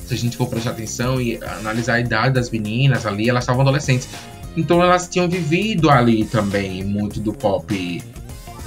[0.06, 3.62] se a gente for prestar atenção e analisar a idade das meninas ali, elas estavam
[3.62, 4.10] adolescentes.
[4.56, 8.04] Então elas tinham vivido ali também muito do pop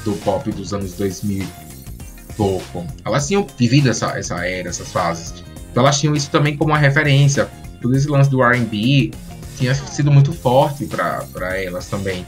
[0.05, 2.87] do pop dos anos 2000 e pouco.
[3.05, 5.43] Elas tinham vivido essa, essa era, essas fases.
[5.71, 7.49] Então elas tinham isso também como uma referência.
[7.83, 9.11] Todo esse lance do R&B
[9.59, 12.25] tinha sido muito forte para elas também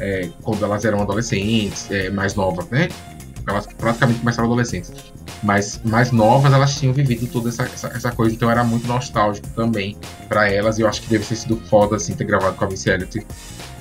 [0.00, 2.88] é, quando elas eram adolescentes, é, mais novas, né?
[3.50, 4.92] Elas praticamente começaram adolescentes.
[5.42, 9.48] Mas mais novas, elas tinham vivido toda essa, essa, essa coisa, então era muito nostálgico
[9.50, 9.96] também
[10.28, 10.78] para elas.
[10.78, 13.26] E eu acho que deve ter sido foda assim, ter gravado com a Missy Elliott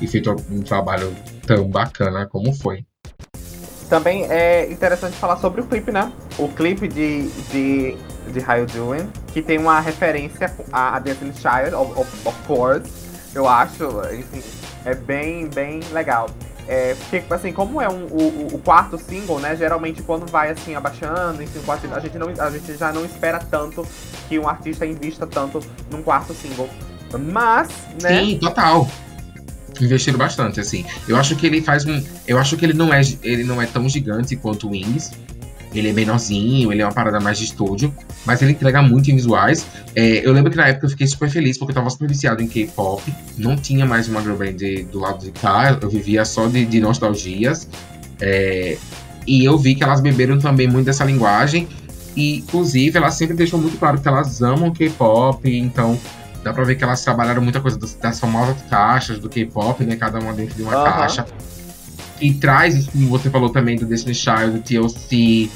[0.02, 1.16] e feito um trabalho
[1.46, 2.86] tão bacana como foi.
[3.90, 6.12] Também é interessante falar sobre o clipe, né?
[6.38, 7.98] O clipe de, de,
[8.32, 12.90] de How You Doing, que tem uma referência a, Destiny's Child, of, of, of course,
[13.34, 14.44] eu acho, enfim,
[14.86, 16.30] é bem, bem legal.
[16.72, 19.56] É, porque, assim, como é um, o, o quarto single, né?
[19.56, 23.40] Geralmente quando vai assim abaixando, enfim, quarto, a, gente não, a gente já não espera
[23.40, 23.84] tanto
[24.28, 25.60] que um artista invista tanto
[25.90, 26.70] num quarto single.
[27.34, 27.70] Mas,
[28.04, 28.20] né?
[28.20, 28.88] Sim, total.
[29.82, 30.86] Investiram bastante, assim.
[31.08, 32.04] Eu acho que ele faz um.
[32.28, 35.12] Eu acho que ele não é, ele não é tão gigante quanto o Wings.
[35.74, 37.94] Ele é menorzinho, ele é uma parada mais de estúdio,
[38.26, 39.66] mas ele entrega muito em visuais.
[39.96, 42.42] É, eu lembro que na época eu fiquei super feliz porque eu tava super viciado
[42.42, 43.04] em K-pop,
[43.38, 46.80] não tinha mais uma girl band do lado de cá, eu vivia só de, de
[46.80, 47.68] nostalgias.
[48.20, 48.78] É,
[49.28, 51.68] e eu vi que elas beberam também muito dessa linguagem.
[52.16, 56.00] E, inclusive, elas sempre deixam muito claro que elas amam K-pop, então
[56.44, 59.96] dá pra ver que elas trabalharam muita coisa das, das famosas caixas do K-pop, né?
[59.96, 60.84] Cada uma dentro de uma uhum.
[60.84, 61.26] caixa.
[62.20, 65.50] E traz isso, como você falou também, do Destiny Child, do TLC,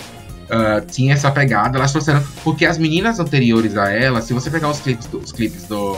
[0.46, 1.78] uh, tinha essa pegada.
[1.78, 2.24] Elas trouxeram.
[2.44, 5.98] Porque as meninas anteriores a ela, se você pegar os clipes do, os clipes do.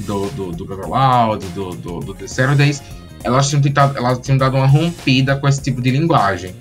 [0.00, 2.82] Do, do, do Out, do, do, do The Saturdays,
[3.22, 6.52] elas tinham, tentado, elas tinham dado uma rompida com esse tipo de linguagem.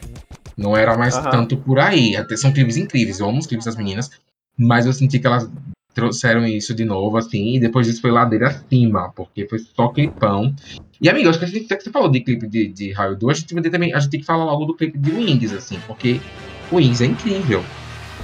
[0.56, 1.32] Não era mais uhum.
[1.32, 2.16] tanto por aí.
[2.16, 4.12] Até são clipes incríveis, eu amo os clipes das meninas.
[4.56, 5.50] Mas eu senti que elas
[5.94, 10.54] trouxeram isso de novo, assim, e depois disso foi ladeira acima, porque foi só clipão.
[11.00, 13.40] E, amigo, acho que gente, que você falou de clipe de, de Raio 2, a
[13.40, 16.20] gente, também, a gente tem que falar logo do clipe de Wings, assim, porque
[16.72, 17.64] Wings é incrível,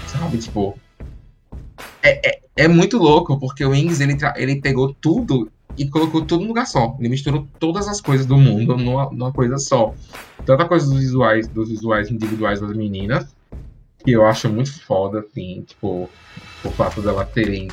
[0.08, 0.38] sabe?
[0.38, 0.78] Tipo,
[2.02, 6.42] é, é, é muito louco, porque o Wings, ele, ele pegou tudo e colocou tudo
[6.42, 6.96] num lugar só.
[7.00, 9.94] Ele misturou todas as coisas do mundo numa, numa coisa só.
[10.46, 13.34] Tanta coisa dos visuais, dos visuais individuais das meninas,
[14.04, 16.10] que eu acho muito foda, assim, tipo,
[16.64, 17.70] o fato dela terem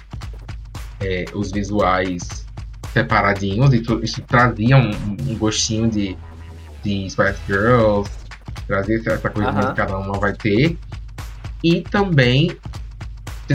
[1.00, 2.46] é, os visuais
[2.92, 4.90] separadinhos, e isso trazia um,
[5.28, 6.16] um, gostinho de,
[6.82, 8.10] de Spice Girls,
[8.66, 10.78] trazia essa coisa que cada uma vai ter.
[11.62, 12.56] E também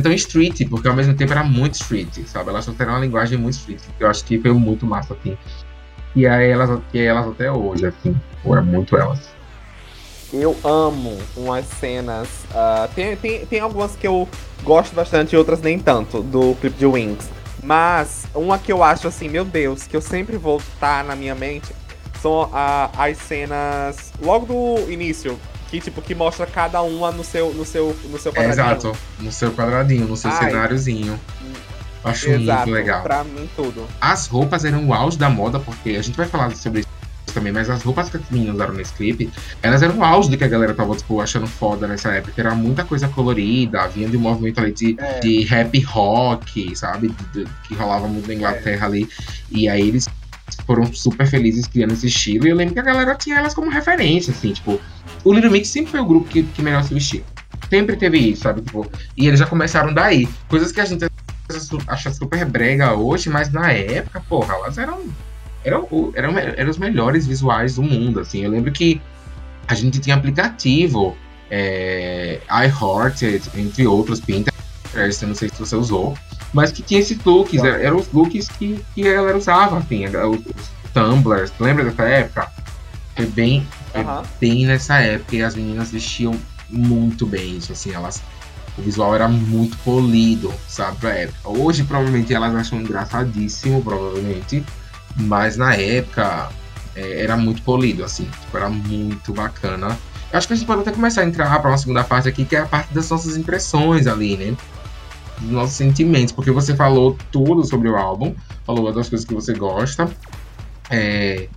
[0.01, 2.49] tão street, porque ao mesmo tempo era muito street, sabe?
[2.49, 5.37] Elas trouxeram uma linguagem muito street, que eu acho que foi muito massa, assim.
[6.15, 9.33] E aí elas, e elas até hoje, assim, ou é muito elas.
[10.33, 12.27] Eu amo umas cenas.
[12.51, 14.27] Uh, tem, tem, tem algumas que eu
[14.63, 17.29] gosto bastante e outras nem tanto, do clipe de Wings.
[17.63, 21.35] Mas uma que eu acho assim, meu Deus, que eu sempre vou estar na minha
[21.35, 21.73] mente
[22.21, 27.65] são as cenas logo do início, que tipo que mostra cada uma no seu no
[27.65, 28.53] seu no seu quadradinho.
[28.53, 31.19] exato, no seu quadradinho, no seu Ai, cenáriozinho.
[32.03, 33.03] Acho exato, muito legal.
[33.03, 33.87] Pra mim tudo.
[33.99, 36.89] As roupas eram o auge da moda, porque a gente vai falar sobre isso
[37.41, 39.29] também, mas as roupas que as meninas usaram nesse clipe,
[39.61, 42.39] elas eram o auge do que a galera tava, tipo, achando foda nessa época.
[42.39, 45.19] Era muita coisa colorida, vinha de um movimento ali de, é.
[45.19, 47.09] de rap rock, sabe?
[47.09, 48.87] De, de, que rolava muito na Inglaterra é.
[48.87, 49.09] ali.
[49.49, 50.07] E aí eles
[50.65, 52.45] foram super felizes criando esse estilo.
[52.45, 54.79] E eu lembro que a galera tinha elas como referência, assim, tipo,
[55.23, 57.23] o Little Mix sempre foi o grupo que, que melhor se vestiu.
[57.69, 58.61] Sempre teve isso, sabe?
[58.61, 60.27] Tipo, e eles já começaram daí.
[60.47, 61.05] Coisas que a gente
[61.87, 65.01] acha super brega hoje, mas na época, porra, elas eram.
[65.63, 68.43] Eram, eram, eram os melhores visuais do mundo, assim.
[68.43, 69.01] Eu lembro que
[69.67, 71.15] a gente tinha aplicativo,
[71.49, 73.21] é, iHeart,
[73.55, 76.17] entre outros, Pinterest, não sei se você usou,
[76.53, 80.71] mas que tinha esses looks, eram os looks que, que ela usava, assim, os, os
[80.93, 82.51] tumblers, lembra dessa época?
[83.15, 84.23] Foi bem, uhum.
[84.39, 86.33] bem nessa época e as meninas vestiam
[86.69, 88.21] muito bem isso, assim, elas.
[88.77, 91.49] O visual era muito polido, sabe, pra época.
[91.49, 94.63] Hoje, provavelmente, elas acham engraçadíssimo, provavelmente.
[95.15, 96.49] Mas na época
[96.95, 98.25] é, era muito polido, assim.
[98.25, 99.97] Tipo, era muito bacana.
[100.31, 102.45] Eu acho que a gente pode até começar a entrar para uma segunda parte aqui,
[102.45, 104.55] que é a parte das nossas impressões ali, né?
[105.39, 106.31] Dos nossos sentimentos.
[106.31, 108.33] Porque você falou tudo sobre o álbum,
[108.65, 110.09] falou das coisas que você gosta.
[110.89, 111.47] É,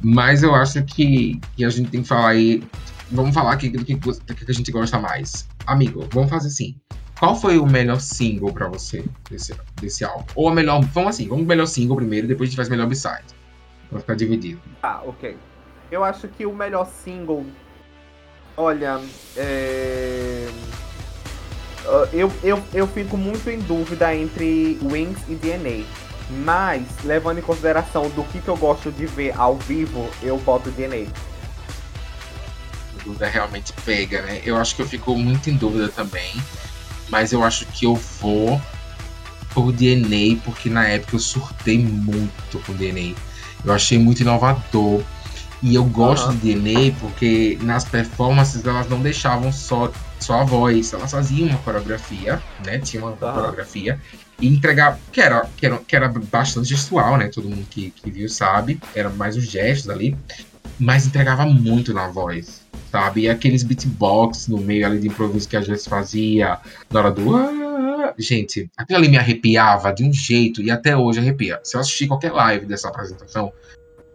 [0.00, 2.62] mas eu acho que, que a gente tem que falar aí.
[3.10, 5.48] Vamos falar aqui do que, do que a gente gosta mais.
[5.66, 6.76] Amigo, vamos fazer assim.
[7.18, 10.24] Qual foi o melhor single pra você desse, desse álbum?
[10.36, 10.80] Ou a melhor.
[10.92, 13.24] Vamos assim, vamos melhor single primeiro, depois a gente faz melhor b-side.
[13.90, 14.60] Pra ficar dividido.
[14.82, 15.36] Ah, ok.
[15.90, 17.44] Eu acho que o melhor single.
[18.56, 19.00] Olha,
[19.36, 20.48] é...
[22.12, 25.84] eu, eu, eu fico muito em dúvida entre Wings e DNA.
[26.44, 30.70] Mas, levando em consideração do que, que eu gosto de ver ao vivo, eu boto
[30.70, 31.08] DNA.
[33.00, 34.42] A dúvida realmente pega, né?
[34.44, 36.32] Eu acho que eu fico muito em dúvida também.
[37.08, 38.60] Mas eu acho que eu vou
[39.54, 43.14] por DNA, porque na época eu surtei muito com DNA.
[43.64, 45.02] Eu achei muito inovador.
[45.60, 46.36] E eu gosto uhum.
[46.36, 49.90] de DNA porque nas performances elas não deixavam só,
[50.20, 52.78] só a voz, elas faziam uma coreografia, né?
[52.78, 53.16] Tinha uma uhum.
[53.16, 54.00] coreografia
[54.40, 57.28] e entregar, que era, que era, que era bastante gestual, né?
[57.28, 60.16] Todo mundo que, que viu sabe, era mais os gestos ali,
[60.78, 63.22] mas entregava muito na voz, sabe?
[63.22, 66.58] E aqueles beatbox no meio ali de improviso que a gente fazia
[66.90, 67.36] na hora do.
[67.36, 71.60] Ah", gente, aquilo ali me arrepiava de um jeito e até hoje arrepia.
[71.62, 73.52] Se eu assistir qualquer live dessa apresentação,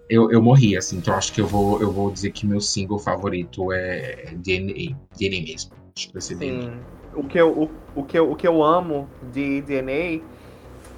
[0.09, 0.97] eu, eu morri, assim.
[0.97, 5.41] Então acho que eu vou, eu vou dizer que meu single favorito é DNA, DNA
[5.41, 5.71] mesmo.
[5.95, 6.35] Acho que vai ser.
[6.35, 6.73] DNA
[7.15, 10.21] o que eu, o, o, que eu, o que eu amo de DNA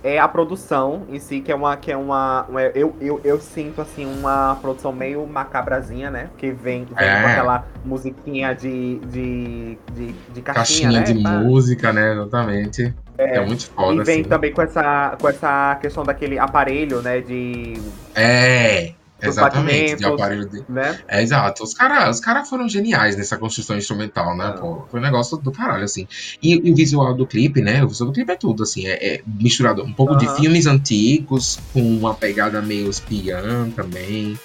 [0.06, 1.76] é a produção em si, que é uma.
[1.76, 6.30] Que é uma, uma eu, eu, eu sinto assim uma produção meio macabrazinha, né?
[6.38, 7.22] Que vem, vem É.
[7.22, 11.02] com aquela musiquinha de, de, de, de Caixinha caixinha, né?
[11.02, 11.32] de Tá?
[11.40, 12.14] música, né?
[12.14, 12.94] Exatamente.
[13.18, 14.30] É, muito foda, E vem assim.
[14.30, 17.22] também com essa, com essa questão daquele aparelho, né?
[17.22, 17.74] De.
[18.14, 18.94] É,
[19.28, 19.96] exatamente.
[19.98, 20.64] De aparelho de...
[20.70, 21.00] né?
[21.08, 21.64] É, exato.
[21.64, 24.60] Os caras os cara foram geniais nessa construção instrumental, né, Ah.
[24.60, 24.86] pô?
[24.90, 26.08] Foi um negócio do caralho, assim.
[26.42, 27.84] E, e o visual do clipe, né?
[27.84, 28.88] O visual do clipe é tudo, assim.
[28.88, 30.36] É, é misturado um pouco de Aham.
[30.36, 34.38] filmes antigos com uma pegada meio espiã também.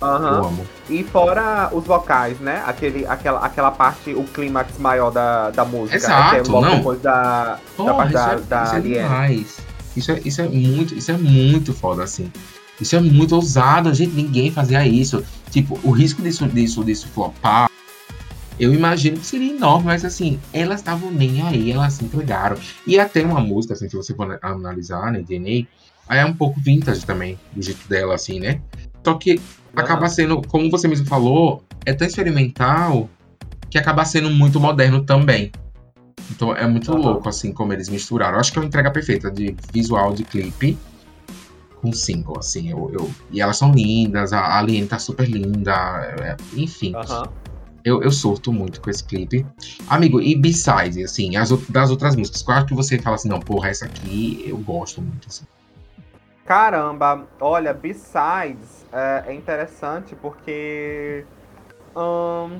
[0.00, 0.66] Amo.
[0.90, 2.62] E fora os vocais, né?
[2.66, 5.96] Aquele, aquela, aquela parte, o clímax maior da, da música.
[5.96, 6.76] Exato, que é logo não.
[6.76, 9.36] depois da, da Porra, parte isso da, é, da isso é.
[9.96, 12.30] Isso é, isso, é muito, isso é muito foda, assim.
[12.80, 14.14] Isso é muito ousado, gente.
[14.14, 15.24] Ninguém fazia isso.
[15.50, 17.70] Tipo, o risco disso, disso, disso flopar,
[18.58, 22.56] eu imagino que seria enorme, mas assim, elas estavam nem aí, elas se entregaram.
[22.86, 25.66] E até uma música, assim, se você for analisar, né, DNA,
[26.08, 28.60] aí é um pouco vintage também, do jeito dela, assim, né?
[29.04, 29.40] Só que
[29.74, 33.10] acaba sendo, como você mesmo falou, é tão experimental
[33.68, 35.52] que acaba sendo muito moderno também.
[36.30, 38.34] Então é muito louco, assim, como eles misturaram.
[38.34, 40.78] Eu acho que é uma entrega perfeita de visual de clipe
[41.80, 42.70] com single, assim.
[42.70, 45.72] Eu, eu- E elas são lindas, a a Aline tá super linda,
[46.20, 46.94] é- enfim.
[46.94, 47.28] Aham.
[47.84, 49.46] Eu, eu surto muito com esse clipe.
[49.88, 53.38] Amigo, e besides, assim, as, das outras músicas, qual é que você fala assim, não,
[53.40, 55.44] porra, essa aqui eu gosto muito, assim.
[56.44, 61.24] Caramba, olha, Besides é, é interessante porque.
[61.94, 62.58] ahn,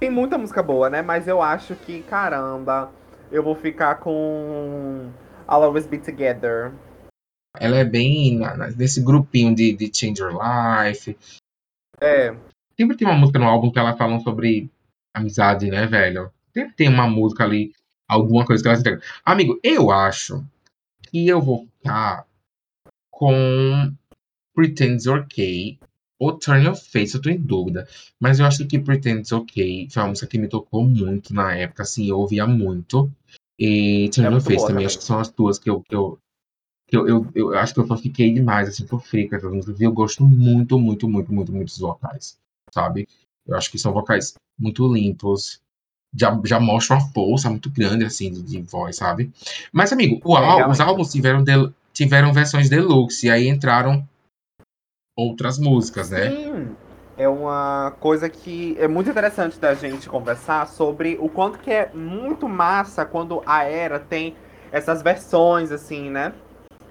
[0.00, 1.00] tem muita música boa, né?
[1.00, 2.90] Mas eu acho que, caramba,
[3.30, 5.08] eu vou ficar com
[5.48, 6.72] I'll Always Be Together.
[7.58, 8.40] Ela é bem
[8.76, 11.16] nesse grupinho de, de Change Your Life.
[12.00, 12.34] É,
[12.78, 14.70] Sempre tem uma música no álbum que ela fala sobre
[15.14, 16.32] amizade, né, velho?
[16.52, 17.72] Sempre tem uma música ali,
[18.08, 19.02] alguma coisa que ela se entrega.
[19.24, 20.44] Amigo, eu acho
[21.02, 22.26] que eu vou ficar
[23.10, 23.94] com
[24.54, 25.78] Pretends Okay
[26.18, 27.86] ou Turn Your Face, eu tô em dúvida.
[28.18, 31.82] Mas eu acho que Pretends Okay foi uma música que me tocou muito na época,
[31.82, 33.10] assim, eu ouvia muito.
[33.58, 34.86] E Turn É Your Face boa também, também.
[34.86, 36.18] acho que são as duas que eu, que eu,
[36.92, 39.80] que eu, eu, eu acho que eu fiquei demais, assim, sofri com essas músicas.
[39.80, 42.38] E eu gosto muito, muito, muito, muito, muito dos vocais,
[42.70, 43.08] sabe?
[43.46, 45.58] Eu acho que são vocais muito limpos.
[46.14, 49.32] Já, já mostra uma força muito grande, assim, de, de voz, sabe?
[49.72, 54.06] Mas, amigo, É, os álbuns tiveram, del- tiveram versões deluxe, e aí entraram
[55.16, 56.30] outras músicas, né?
[56.30, 56.76] Sim,
[57.16, 61.90] é uma coisa que é muito interessante da gente conversar sobre o quanto que é
[61.94, 64.36] muito massa quando a era tem
[64.70, 66.34] essas versões, assim, né?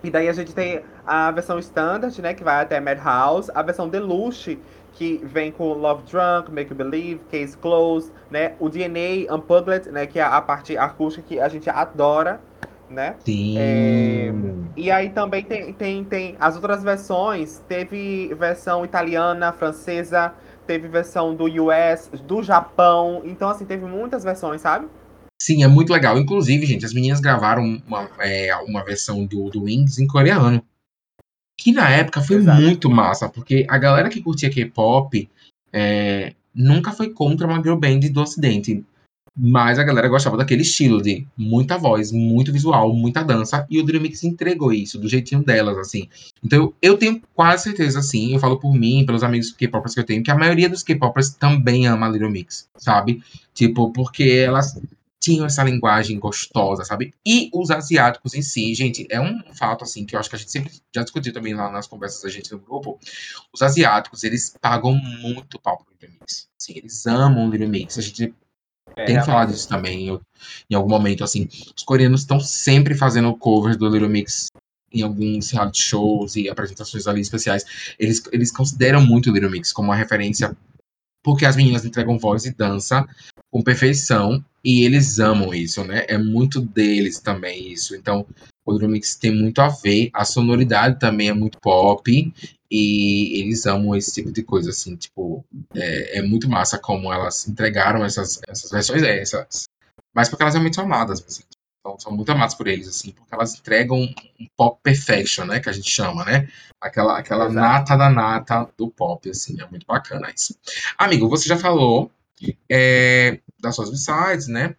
[0.03, 3.87] E daí a gente tem a versão standard, né, que vai até Madhouse, a versão
[3.87, 4.59] deluxe,
[4.93, 10.07] que vem com Love Drunk, Make You Believe, Case Closed, né, o DNA Unplugged, né,
[10.07, 12.41] que é a parte acústica que a gente adora,
[12.89, 13.15] né?
[13.19, 13.55] Sim.
[13.57, 14.33] É,
[14.75, 17.59] E aí também tem, tem, tem as outras versões.
[17.67, 20.33] Teve versão italiana, francesa,
[20.65, 23.21] teve versão do US, do Japão.
[23.25, 24.87] Então, assim, teve muitas versões, sabe?
[25.43, 26.19] Sim, é muito legal.
[26.19, 30.63] Inclusive, gente, as meninas gravaram uma, é, uma versão do, do Wings em coreano.
[31.59, 32.61] Que na época foi Exato.
[32.61, 35.27] muito massa, porque a galera que curtia K-pop
[35.73, 38.85] é, nunca foi contra uma girl band do ocidente.
[39.35, 43.65] Mas a galera gostava daquele estilo de muita voz, muito visual, muita dança.
[43.67, 46.07] E o Dream Mix entregou isso, do jeitinho delas, assim.
[46.43, 50.05] Então eu tenho quase certeza, assim, eu falo por mim, pelos amigos K-popers que eu
[50.05, 53.23] tenho, que a maioria dos K-popers também ama a Little Mix, sabe?
[53.55, 54.79] Tipo, porque elas
[55.21, 57.13] tinham essa linguagem gostosa, sabe?
[57.25, 60.39] E os asiáticos em si, gente, é um fato, assim, que eu acho que a
[60.39, 62.99] gente sempre já discutiu também lá nas conversas da gente no grupo.
[63.53, 66.47] Os asiáticos, eles pagam muito pau pro Little Mix.
[66.59, 67.99] Assim, eles amam o Little Mix.
[67.99, 68.33] A gente
[68.97, 69.53] É, tem falar realmente.
[69.53, 70.19] disso também em,
[70.69, 71.47] em algum momento, assim.
[71.77, 74.47] Os coreanos estão sempre fazendo covers do Little Mix
[74.91, 77.63] em alguns reality shows e apresentações ali especiais.
[77.97, 80.57] Eles, eles consideram muito o Little Mix como uma referência
[81.23, 83.07] porque as meninas entregam voz e dança
[83.49, 86.05] com perfeição e eles amam isso, né?
[86.07, 87.95] É muito deles também isso.
[87.95, 88.25] Então,
[88.65, 92.33] o Little Mix tem muito a ver, a sonoridade também é muito pop
[92.69, 95.43] e eles amam esse tipo de coisa, assim, tipo,
[95.75, 99.63] é, é muito massa como elas entregaram essas, essas versões, é, essas,
[100.13, 101.43] mas porque elas são amadas, assim,
[101.81, 105.67] então, são muito amadas por eles, assim, porque elas entregam um pop perfection, né, que
[105.67, 106.47] a gente chama, né,
[106.79, 107.59] aquela, aquela Exato.
[107.59, 110.55] nata da nata do pop, assim, é muito bacana isso.
[110.95, 112.11] Amigo, você já falou
[112.69, 114.75] é, das suas B-sides, né,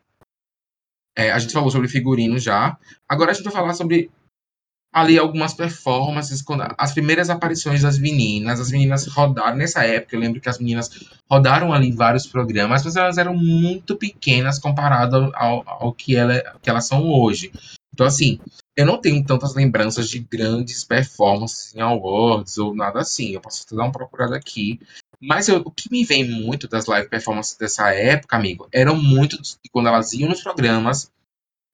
[1.16, 2.78] é, a gente falou sobre figurino já,
[3.08, 4.08] agora a gente vai falar sobre
[4.92, 10.20] ali algumas performances, quando, as primeiras aparições das meninas, as meninas rodaram nessa época, eu
[10.20, 10.90] lembro que as meninas
[11.30, 16.68] rodaram ali vários programas, mas elas eram muito pequenas comparado ao, ao que, ela, que
[16.68, 17.50] elas são hoje.
[17.94, 18.38] Então, assim,
[18.76, 23.32] eu não tenho tantas lembranças de grandes performances em awards ou nada assim.
[23.32, 24.80] Eu posso até dar uma procurada aqui.
[25.20, 29.38] Mas eu, o que me vem muito das live performances dessa época, amigo, eram muito
[29.70, 31.10] quando elas iam nos programas,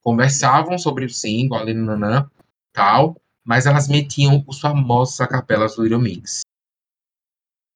[0.03, 2.29] conversavam sobre o single, ali, nanã,
[2.79, 6.43] tal, mas elas metiam os famosos acapelas do Little Mix.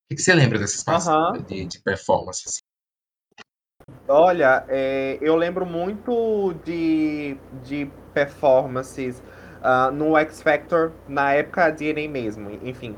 [0.09, 1.43] O que, você lembra dessas partes Aham.
[1.45, 2.43] de, de performance?
[2.47, 2.61] assim?
[4.07, 7.35] Olha, é, eu lembro muito de,
[7.65, 9.21] de performances
[9.61, 12.95] ah, no X Factor, na época DNA mesmo, enfim.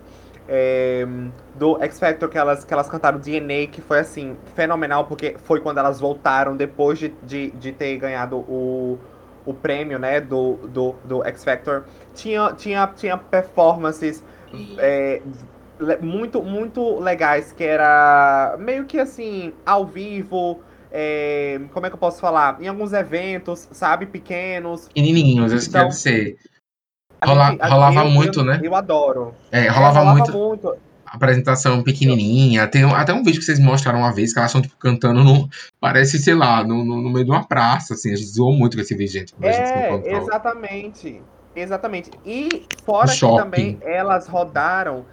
[0.47, 1.08] É,
[1.56, 5.60] do X Factor que elas, que elas cantaram DNA, que foi assim, fenomenal, porque foi
[5.60, 8.99] quando elas voltaram depois de, de, de ter ganhado o,
[9.46, 11.86] o prêmio, né, do, do, do X Factor.
[12.14, 14.24] Tinha, tinha, tinha performances
[14.78, 15.22] é,
[16.02, 22.00] muito, muito legais, que era meio que assim, ao vivo, é, como é que eu
[22.00, 22.58] posso falar?
[22.62, 24.88] Em alguns eventos, sabe, pequenos.
[24.88, 26.38] Pequenininhos, isso quer Então, dizer.
[27.22, 28.62] a Rola- gente, rolava eu, muito, eu, né?
[28.64, 29.34] Eu adoro.
[29.52, 30.78] É, É, rolava rolava muito muito.
[31.16, 32.68] Apresentação pequenininha.
[32.68, 35.49] Tem até um vídeo que vocês mostraram uma vez que elas estão tipo, cantando no.
[35.80, 38.13] Parece, sei lá, no, no, no meio de uma praça, assim.
[38.13, 41.22] A gente zoou muito com esse vídeo, gente, É, exatamente.
[41.55, 42.11] Exatamente.
[42.26, 45.05] E fora que também elas rodaram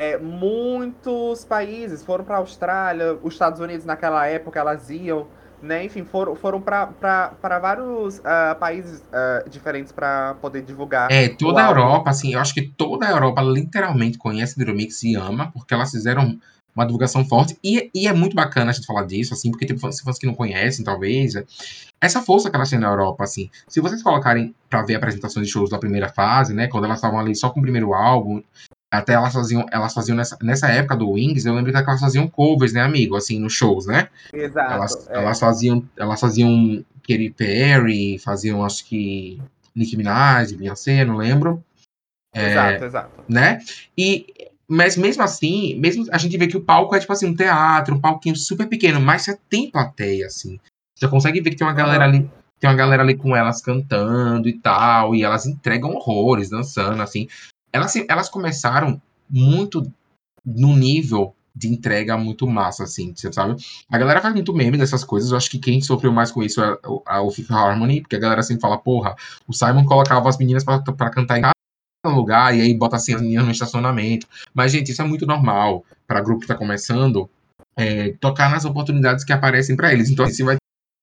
[0.00, 5.26] é, muitos países, foram para a Austrália, os Estados Unidos naquela época elas iam,
[5.62, 5.84] né?
[5.84, 11.68] Enfim, foram, foram para vários ah, países ah, diferentes para poder divulgar É, toda a.
[11.70, 15.72] Europa, assim, eu acho que toda a Europa literalmente conhece Little Mix e ama, porque
[15.72, 16.38] elas fizeram
[16.74, 17.58] uma divulgação forte.
[17.62, 20.26] E, e é muito bacana a gente falar disso, assim, porque tipo, se fãs que
[20.26, 21.34] não conhecem, talvez,
[22.00, 23.50] essa força que elas têm na Europa, assim.
[23.68, 27.18] Se vocês colocarem pra ver apresentações de shows da primeira fase, né, quando elas estavam
[27.18, 28.42] ali só com o primeiro álbum,
[28.90, 32.26] até elas faziam, elas faziam nessa, nessa época do Wings, eu lembro que elas faziam
[32.26, 34.08] covers, né, amigo, assim, nos shows, né?
[34.32, 34.72] Exato.
[34.72, 35.16] Elas, é.
[35.16, 39.40] elas faziam, elas faziam Katy Perry, faziam, acho que,
[39.74, 41.62] Nicki Minaj, Beyoncé, não lembro
[42.34, 43.24] Exato, exato.
[43.28, 43.58] né?
[43.96, 44.26] E
[44.68, 47.96] mas mesmo assim, mesmo a gente vê que o palco é tipo assim um teatro,
[47.96, 50.60] um palquinho super pequeno, mas você tem plateia assim.
[50.96, 52.30] Você consegue ver que tem uma galera ali,
[52.60, 57.26] tem uma galera ali com elas cantando e tal, e elas entregam horrores dançando assim.
[57.72, 59.90] Elas elas começaram muito
[60.44, 63.56] no nível de entrega muito massa assim, você sabe?
[63.90, 65.30] A galera faz muito meme dessas coisas.
[65.30, 68.20] Eu acho que quem sofreu mais com isso é o, o Fifth Harmony, porque a
[68.20, 69.14] galera sempre fala, porra,
[69.46, 73.20] o Simon colocava as meninas pra cantar em cada lugar e aí bota assim as
[73.20, 74.26] meninas no estacionamento.
[74.54, 77.28] Mas, gente, isso é muito normal para grupo que tá começando
[77.76, 80.08] é, tocar nas oportunidades que aparecem para eles.
[80.08, 80.56] Então, assim, se vai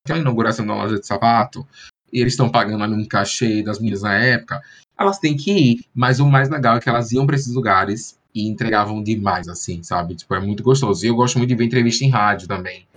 [0.05, 1.67] ter uma inauguração da loja de sapato
[2.11, 4.61] e eles estão pagando ali um cachê das meninas na época,
[4.99, 5.85] elas têm que ir.
[5.93, 9.81] Mas o mais legal é que elas iam para esses lugares e entregavam demais, assim,
[9.83, 10.15] sabe?
[10.15, 11.05] Tipo, é muito gostoso.
[11.05, 12.87] E eu gosto muito de ver entrevista em rádio também.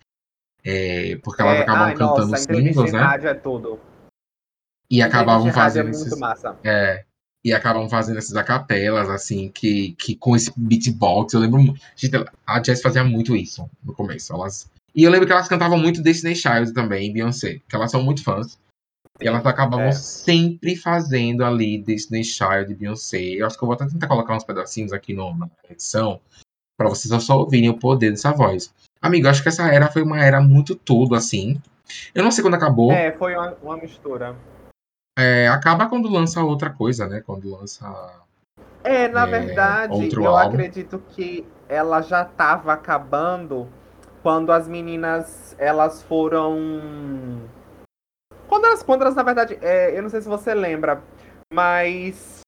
[0.63, 3.01] É, porque elas É, acabam ai, cantando nossa, singles, né?
[3.01, 3.79] rádio é tudo.
[4.91, 6.19] E acabavam é fazendo muito esses.
[6.19, 6.59] massa.
[6.65, 7.05] É,
[7.43, 11.75] e acabam fazendo essas acapelas, assim, que, que com esse beatbox, eu lembro.
[11.97, 14.33] Gente, a Jess fazia muito isso no começo.
[14.35, 17.91] Elas, e eu lembro que elas cantavam muito Destiny Child também, e Beyoncé, que elas
[17.91, 18.59] são muito fãs.
[19.21, 19.93] E elas acabavam é.
[19.93, 23.21] sempre fazendo ali Destiny Child e Beyoncé.
[23.21, 26.21] Eu acho que eu vou até tentar colocar uns pedacinhos aqui no, na edição,
[26.77, 28.73] pra vocês só ouvirem o poder dessa voz.
[29.03, 31.61] Amigo, eu acho que essa era foi uma era muito tudo, assim.
[32.15, 32.93] Eu não sei quando acabou.
[32.93, 34.37] É, foi uma, uma mistura.
[35.19, 37.21] É, acaba quando lança outra coisa, né?
[37.21, 37.87] Quando lança.
[38.83, 40.55] É, na É, verdade, eu álbum.
[40.55, 43.69] acredito que ela já tava acabando
[44.23, 47.43] quando as meninas elas foram.
[48.51, 51.01] Quando elas, na verdade, é, eu não sei se você lembra,
[51.53, 52.41] mas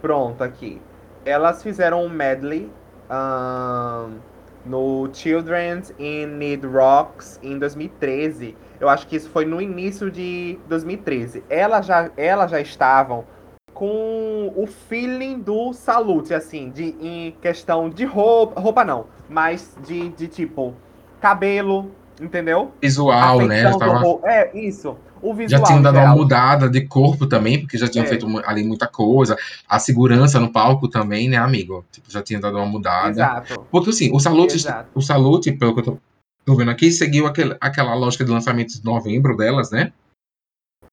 [0.00, 0.82] pronto aqui.
[1.24, 2.70] Elas fizeram um medley
[3.08, 4.18] ahn,
[4.64, 8.56] no Children's in Need Rocks em 2013.
[8.80, 11.44] Eu acho que isso foi no início de 2013.
[11.48, 13.24] Elas já, elas já estavam
[13.72, 20.08] com o feeling do Salute, assim, de, em questão de roupa, roupa não, mas de,
[20.10, 20.74] de tipo,
[21.20, 21.90] cabelo,
[22.20, 22.72] entendeu?
[22.80, 23.70] Visual, né?
[23.70, 24.96] Do tava, ro- É, isso.
[25.22, 28.08] O já visual tinham em dado uma mudada de corpo também, porque já tinham É.
[28.08, 29.36] feito ali muita coisa.
[29.68, 31.84] A segurança no palco também, né, amigo?
[31.90, 33.10] Tipo, já tinha dado uma mudada.
[33.10, 33.66] Exato.
[33.70, 34.90] Porque assim, o Salute, Exato.
[34.94, 35.98] o Salute, pelo que eu tô,
[36.44, 39.92] tô vendo aqui, seguiu aquele, aquela lógica de lançamentos de novembro delas, né?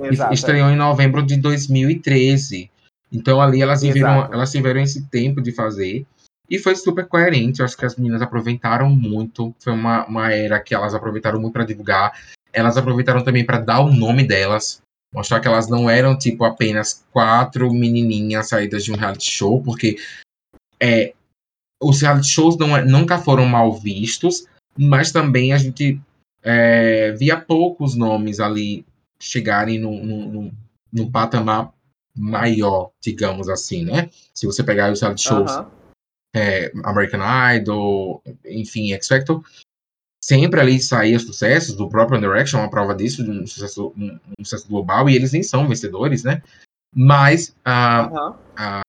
[0.02, 0.34] Exato.
[0.34, 2.70] estreou em novembro de 2013.
[3.12, 4.34] Então ali elas tiveram, Exato.
[4.34, 6.06] elas tiveram esse tempo de fazer.
[6.50, 7.60] E foi super coerente.
[7.60, 9.54] Eu acho que as meninas aproveitaram muito.
[9.60, 12.12] Foi uma, uma era que elas aproveitaram muito para divulgar.
[12.54, 14.82] Elas aproveitaram também para dar o nome delas.
[15.14, 19.62] Mostrar que elas não eram, tipo, apenas quatro menininhas saídas de um reality show.
[19.62, 19.98] Porque
[20.80, 21.14] é,
[21.82, 24.46] os reality shows não é- nunca foram mal vistos.
[24.78, 26.00] Mas também a gente
[26.44, 28.86] é, via poucos nomes ali
[29.20, 30.52] chegarem num, num,
[30.92, 31.72] num- patamar
[32.16, 34.10] maior, digamos assim, né?
[34.34, 35.72] Se você pegar os reality shows, Aham.
[36.36, 37.22] é, American
[37.56, 39.44] Idol, enfim, X Factor,
[40.24, 44.18] sempre ali saía sucessos, do próprio One Direction, uma prova disso, de um sucesso, um,
[44.40, 46.42] um sucesso global, e eles nem são vencedores, né?
[46.96, 48.82] Mas ah, Aham.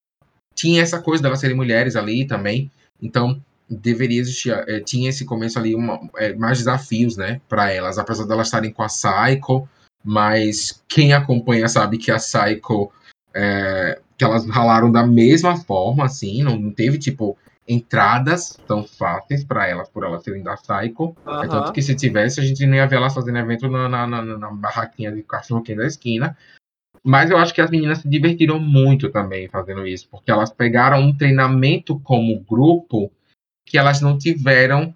[0.55, 2.71] tinha essa coisa delas serem mulheres ali também,
[3.03, 7.99] então deveria existir, eh, tinha esse começo ali uma, eh, mais desafios, né, para elas,
[7.99, 9.69] apesar delas estarem com a Psycho,
[10.05, 12.93] mas quem acompanha sabe que a Psycho,
[13.35, 17.37] eh, que elas ralaram da mesma forma, assim, não, não teve, tipo,
[17.67, 22.41] entradas tão fáceis para elas, por elas serem da Psycho, é tanto que se tivesse,
[22.41, 25.63] a gente não ia ver elas fazendo evento na, na, na, na barraquinha de cachorro
[25.63, 26.37] da esquina,
[27.03, 31.01] mas eu acho que as meninas se divertiram muito também fazendo isso, porque elas pegaram
[31.01, 33.11] um treinamento como grupo
[33.67, 34.95] que elas não tiveram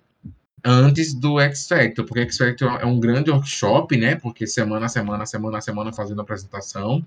[0.64, 4.16] antes do X Factor, porque X Factor é um grande workshop, né?
[4.16, 7.06] Porque semana a semana, semana a semana fazendo apresentação.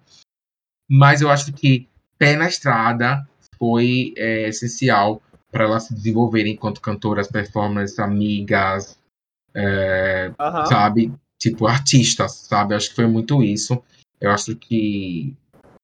[0.90, 1.88] Mas eu acho que
[2.18, 5.22] pé na estrada foi é, essencial
[5.52, 8.98] para elas se desenvolverem enquanto cantoras, performers, amigas,
[10.40, 10.66] Aham.
[10.66, 11.14] sabe?
[11.38, 12.74] Tipo, artistas, sabe?
[12.74, 13.84] Acho que foi muito isso.
[14.20, 15.36] Eu acho que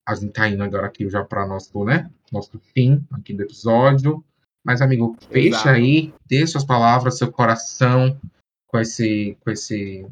[0.08, 2.10] a gente tá indo agora aqui já para nosso, né?
[2.32, 4.24] Nosso fim aqui do episódio.
[4.64, 5.70] Mas, amigo, fecha Exato.
[5.70, 8.20] aí, dê suas palavras, seu coração
[8.68, 9.38] com esse.
[9.44, 10.06] Com esse...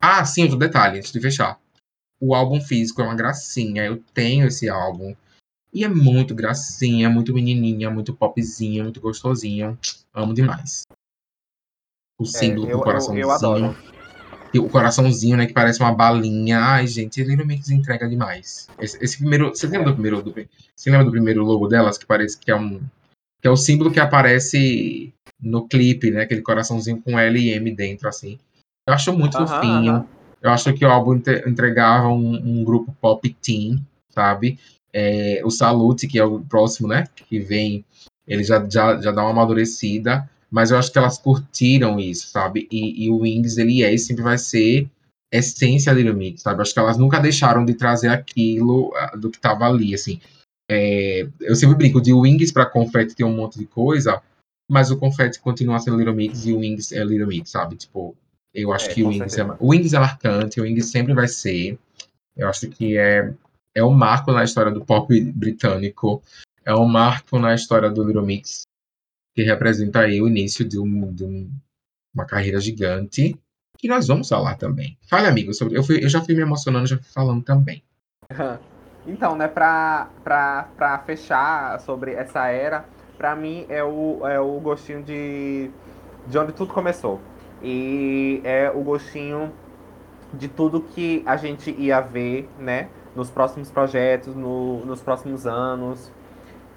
[0.00, 1.60] Ah, sim, outro detalhe, antes de fechar.
[2.20, 3.84] O álbum físico é uma gracinha.
[3.84, 5.14] Eu tenho esse álbum.
[5.72, 9.78] E é muito gracinha, muito menininha, muito popzinha, muito gostosinha.
[10.12, 10.82] Amo demais.
[12.20, 13.24] O É, símbolo com eu, o eu, coraçãozinho.
[13.26, 13.76] eu adoro.
[14.52, 16.58] E o coraçãozinho, né, que parece uma balinha.
[16.60, 18.68] Ai, gente, Little Mix entrega demais.
[18.78, 20.34] Esse, esse primeiro, você lembra do primeiro, do,
[20.76, 22.78] você lembra do primeiro logo delas que parece que é um
[23.40, 27.74] que é o símbolo que aparece no clipe, né, aquele coraçãozinho com L e M
[27.74, 28.38] dentro assim.
[28.86, 29.92] Eu acho muito Aham, fofinho.
[29.94, 30.06] aham.
[30.40, 34.58] Eu acho que o álbum entre- entregava um, um grupo pop teen, sabe?
[34.94, 37.84] É, o Salute, que é o próximo, né, que vem,
[38.26, 42.68] ele já, já, já dá uma amadurecida, mas eu acho que elas curtiram isso, sabe?
[42.70, 44.86] E, e o Wings, ele é e sempre vai ser
[45.32, 46.60] essência Little Mix, sabe?
[46.60, 50.20] Acho que elas nunca deixaram de trazer aquilo ah, do que tava ali, assim.
[50.70, 54.22] É, eu sempre brinco, de Wings pra Confetti tem um monte de coisa,
[54.70, 57.76] mas o Confetti continua sendo Little Mix e o Wings é Little Mix, sabe?
[57.76, 58.14] Tipo,
[58.54, 61.28] eu acho É, que o Wings é, o Wings é marcante, o Wings sempre vai
[61.28, 61.78] ser.
[62.36, 63.32] Eu acho que é,
[63.74, 66.22] é um marco na história do pop britânico,
[66.64, 68.62] é um marco na história do Little Mix,
[69.34, 71.50] que representa aí o início de, um, de um-
[72.14, 73.38] uma carreira gigante,
[73.78, 74.96] que nós vamos falar também.
[75.08, 77.82] Fale, amigo, sobre, eu, fui- eu já fui me emocionando, já fui falando também.
[79.04, 82.84] Então, né, pra, pra, pra fechar sobre essa era,
[83.18, 85.68] pra mim é o, é o gostinho de,
[86.28, 87.20] de onde tudo começou.
[87.60, 89.52] E é o gostinho
[90.32, 96.10] de tudo que a gente ia ver, né, nos próximos projetos, no, nos próximos anos.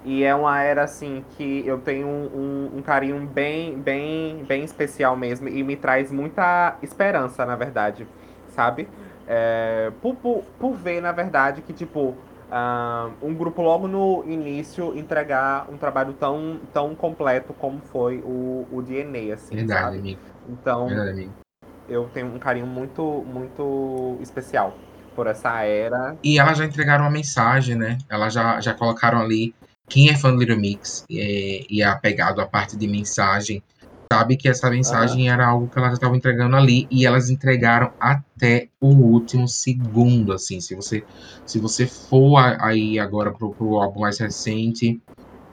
[0.04, 5.16] E é uma era, assim, que eu tenho um, um carinho bem, bem, bem especial
[5.16, 5.48] mesmo.
[5.48, 8.06] E me traz muita esperança, na verdade,
[8.48, 8.88] sabe?
[9.26, 12.14] É, por, por, por ver, na verdade, que, tipo,
[12.50, 18.64] ah, um grupo logo no início entregar um trabalho tão, tão completo como foi o,
[18.70, 19.98] o DNA, assim, Verdade, sabe?
[19.98, 20.20] amigo.
[20.48, 21.32] Então, Verdade, amigo.
[21.88, 24.74] eu tenho um carinho muito, muito especial
[25.16, 26.16] por essa era.
[26.22, 27.96] E elas já entregaram uma mensagem, né?
[28.08, 29.54] Elas já, já colocaram ali
[29.88, 33.62] quem é fã do Little Mix é, e é apegado à parte de mensagem,
[34.12, 37.92] sabe que essa mensagem era algo que elas já estavam entregando ali e elas entregaram
[37.98, 40.60] até o último segundo, assim.
[40.60, 41.04] Se você,
[41.44, 45.00] se você for aí agora pro, pro álbum mais recente,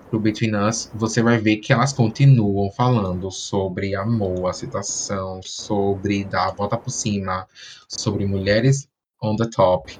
[0.09, 6.49] pro Between Us, você vai ver que elas continuam falando sobre amor, aceitação, sobre dar
[6.49, 7.47] a volta por cima,
[7.87, 8.87] sobre mulheres
[9.23, 9.91] on the top.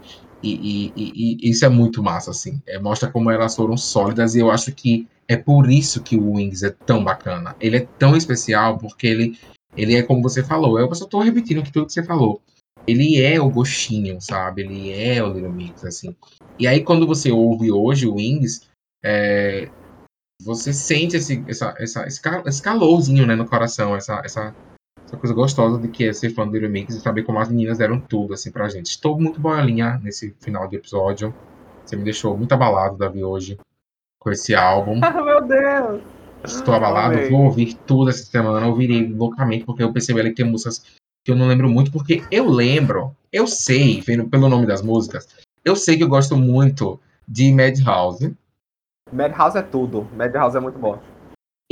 [0.43, 2.61] E, e- e- e isso é muito massa, assim.
[2.67, 6.34] É, mostra como elas foram sólidas e eu acho que é por isso que o
[6.34, 7.55] Wings é tão bacana.
[7.61, 9.39] Ele é tão especial porque ele,
[9.76, 10.78] ele é como você falou.
[10.78, 12.41] Eu só tô repetindo aqui tudo que você falou.
[12.86, 14.63] Ele é o gostinho, sabe?
[14.63, 16.13] Ele é o Little Mix, assim.
[16.59, 18.67] E aí, quando você ouve hoje o Wings,
[19.01, 19.69] é,
[20.41, 24.53] você sente esse, essa, essa, esse, ca- esse calorzinho né, no coração, essa, essa,
[25.14, 27.49] essa coisa gostosa de que é ser fã do Little Mix e saber como as
[27.49, 28.88] meninas deram tudo assim pra gente.
[28.88, 31.34] Estou muito boiolinha nesse final de episódio.
[31.86, 33.59] Você me deixou muito abalado, Davi, hoje,
[34.20, 34.99] com esse álbum.
[35.24, 36.01] Meu Deus!
[36.43, 37.30] Estou abalado, Amei.
[37.30, 40.84] vou ouvir tudo essa semana, ouvirei loucamente, porque eu percebi ali que tem músicas
[41.24, 45.26] que eu não lembro muito, porque eu lembro, eu sei, vendo pelo nome das músicas,
[45.64, 48.36] eu sei que eu gosto muito de Madhouse,
[49.14, 50.07] Madhouse é tudo.
[50.16, 50.99] Madhouse é muito bom.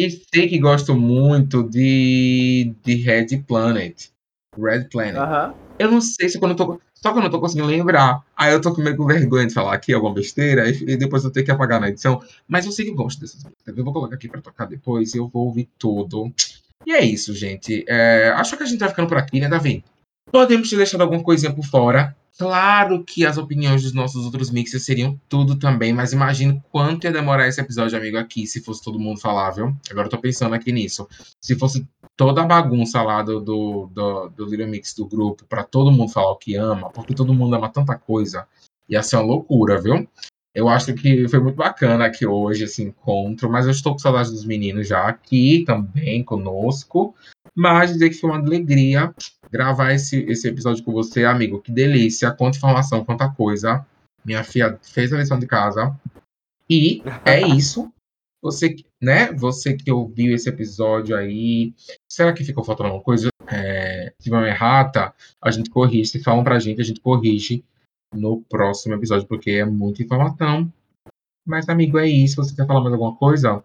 [0.01, 4.09] E sei que gosto muito de, de Red Planet.
[4.57, 5.17] Red Planet.
[5.17, 5.53] Aham.
[5.77, 6.81] Eu não sei se quando eu tô.
[6.95, 8.23] Só que eu não tô conseguindo lembrar.
[8.35, 11.31] Aí eu tô com meio com vergonha de falar aqui alguma besteira e depois eu
[11.31, 12.19] tenho que apagar na edição.
[12.47, 13.77] Mas eu sei que gosto dessas músicas.
[13.77, 16.33] Eu vou colocar aqui pra tocar depois e eu vou ouvir tudo.
[16.85, 17.85] E é isso, gente.
[17.87, 19.83] É, acho que a gente vai ficando por aqui, né, Davi?
[20.31, 22.15] Podemos ter deixado alguma coisinha por fora.
[22.37, 27.11] Claro que as opiniões dos nossos outros mixers seriam tudo também, mas imagino quanto ia
[27.11, 29.75] demorar esse episódio, amigo, aqui, se fosse todo mundo falável.
[29.89, 31.07] Agora eu tô pensando aqui nisso.
[31.39, 35.63] Se fosse toda a bagunça lá do, do, do, do Little Mix do grupo, para
[35.63, 38.47] todo mundo falar o que ama, porque todo mundo ama tanta coisa,
[38.87, 40.07] ia ser uma loucura, viu?
[40.53, 44.31] Eu acho que foi muito bacana aqui hoje esse encontro, mas eu estou com saudade
[44.31, 47.15] dos meninos já aqui também conosco.
[47.55, 49.13] Mas dizer que foi uma alegria
[49.51, 51.61] gravar esse, esse episódio com você, amigo.
[51.61, 53.85] Que delícia, quanta informação, quanta coisa.
[54.23, 55.95] Minha filha fez a lição de casa.
[56.69, 57.91] E é isso.
[58.41, 59.31] Você, né?
[59.33, 61.73] Você que ouviu esse episódio aí,
[62.09, 63.29] será que ficou faltando alguma coisa?
[63.47, 66.11] É, se tiver uma errata, a gente corrige.
[66.11, 67.63] Se falam pra gente, a gente corrige
[68.13, 70.71] no próximo episódio, porque é muita informação.
[71.45, 72.37] Mas, amigo, é isso.
[72.37, 73.63] Você quer falar mais alguma coisa?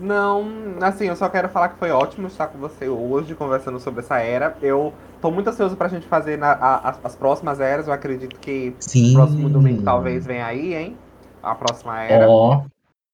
[0.00, 0.48] Não,
[0.80, 4.18] assim, eu só quero falar que foi ótimo estar com você hoje conversando sobre essa
[4.18, 4.56] era.
[4.62, 7.86] Eu tô muito ansioso pra gente fazer na, a, as, as, próximas eras.
[7.86, 9.12] Eu acredito que Sim.
[9.12, 10.96] próximo domingo talvez venha aí, hein?
[11.42, 12.28] A próxima era.
[12.28, 12.64] Ó, oh,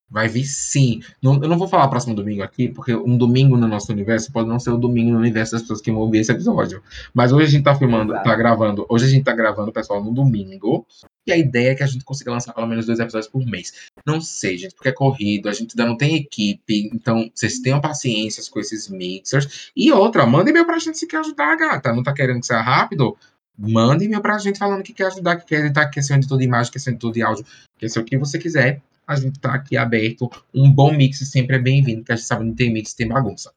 [0.08, 1.00] vai vir sim.
[1.20, 4.48] Não, eu não vou falar próximo domingo aqui, porque um domingo no nosso universo pode
[4.48, 6.82] não ser o domingo no universo das pessoas que vão ouvir esse episódio.
[7.12, 8.28] Mas hoje a gente tá filmando, Exato.
[8.28, 8.86] tá gravando.
[8.88, 10.86] Hoje a gente tá gravando, pessoal, no domingo.
[11.26, 13.72] E a ideia é que a gente consiga lançar pelo menos dois episódios por mês.
[14.06, 17.80] Não sei, gente, porque é corrido, a gente ainda não tem equipe, então vocês tenham
[17.80, 19.72] paciência com esses mixers.
[19.76, 21.92] E outra, manda e-mail pra gente se quer ajudar gata.
[21.92, 23.16] Não tá querendo que seja rápido?
[23.58, 26.16] Manda e-mail pra gente falando que quer ajudar, que quer editar, que quer ser um
[26.18, 28.16] editor de imagem, que quer ser um editor de áudio, que quer ser o que
[28.16, 28.80] você quiser.
[29.06, 30.30] A gente tá aqui aberto.
[30.52, 33.08] Um bom mix sempre é bem-vindo, porque a gente sabe que não tem mix, tem
[33.08, 33.52] bagunça.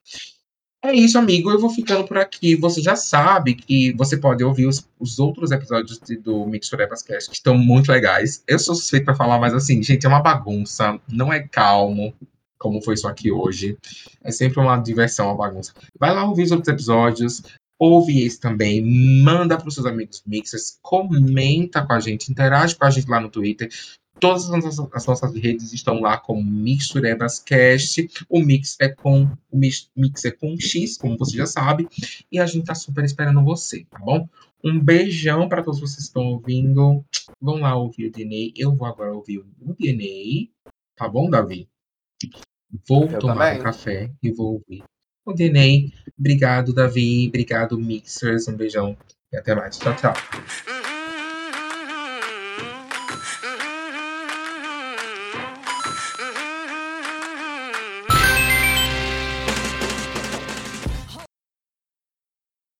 [0.81, 1.51] É isso, amigo.
[1.51, 2.55] Eu vou ficando por aqui.
[2.55, 6.97] Você já sabe que você pode ouvir os, os outros episódios de, do Mix Forever
[7.05, 8.43] Cast, que estão muito legais.
[8.47, 10.99] Eu sou suspeito para falar, mas assim, gente, é uma bagunça.
[11.11, 12.13] Não é calmo,
[12.57, 13.77] como foi isso aqui hoje.
[14.23, 15.73] É sempre uma diversão, uma bagunça.
[15.99, 17.41] Vai lá ouvir os outros episódios.
[17.77, 18.83] Ouve esse também,
[19.23, 23.21] manda para os seus amigos mixers, comenta com a gente, interage com a gente lá
[23.21, 23.69] no Twitter.
[24.19, 28.09] Todas as nossas, as nossas, redes estão lá como Mixurebas Cast.
[28.29, 31.87] O Mix é com o Mix, Mix é com X, como você já sabe.
[32.31, 34.27] E a gente tá super esperando você, tá bom?
[34.63, 37.03] Um beijão para todos vocês que estão ouvindo.
[37.41, 38.51] Vão lá ouvir o DNA.
[38.55, 40.49] Eu vou agora ouvir o DNA.
[40.95, 41.67] Tá bom, Davi?
[42.87, 43.59] Vou Eu tomar também.
[43.61, 44.83] um café e vou ouvir
[45.25, 45.89] o DNA.
[46.19, 47.27] Obrigado, Davi.
[47.29, 48.47] Obrigado, Mixers.
[48.47, 48.97] Um beijão
[49.31, 49.77] e até mais.
[49.77, 50.13] Tchau, tchau.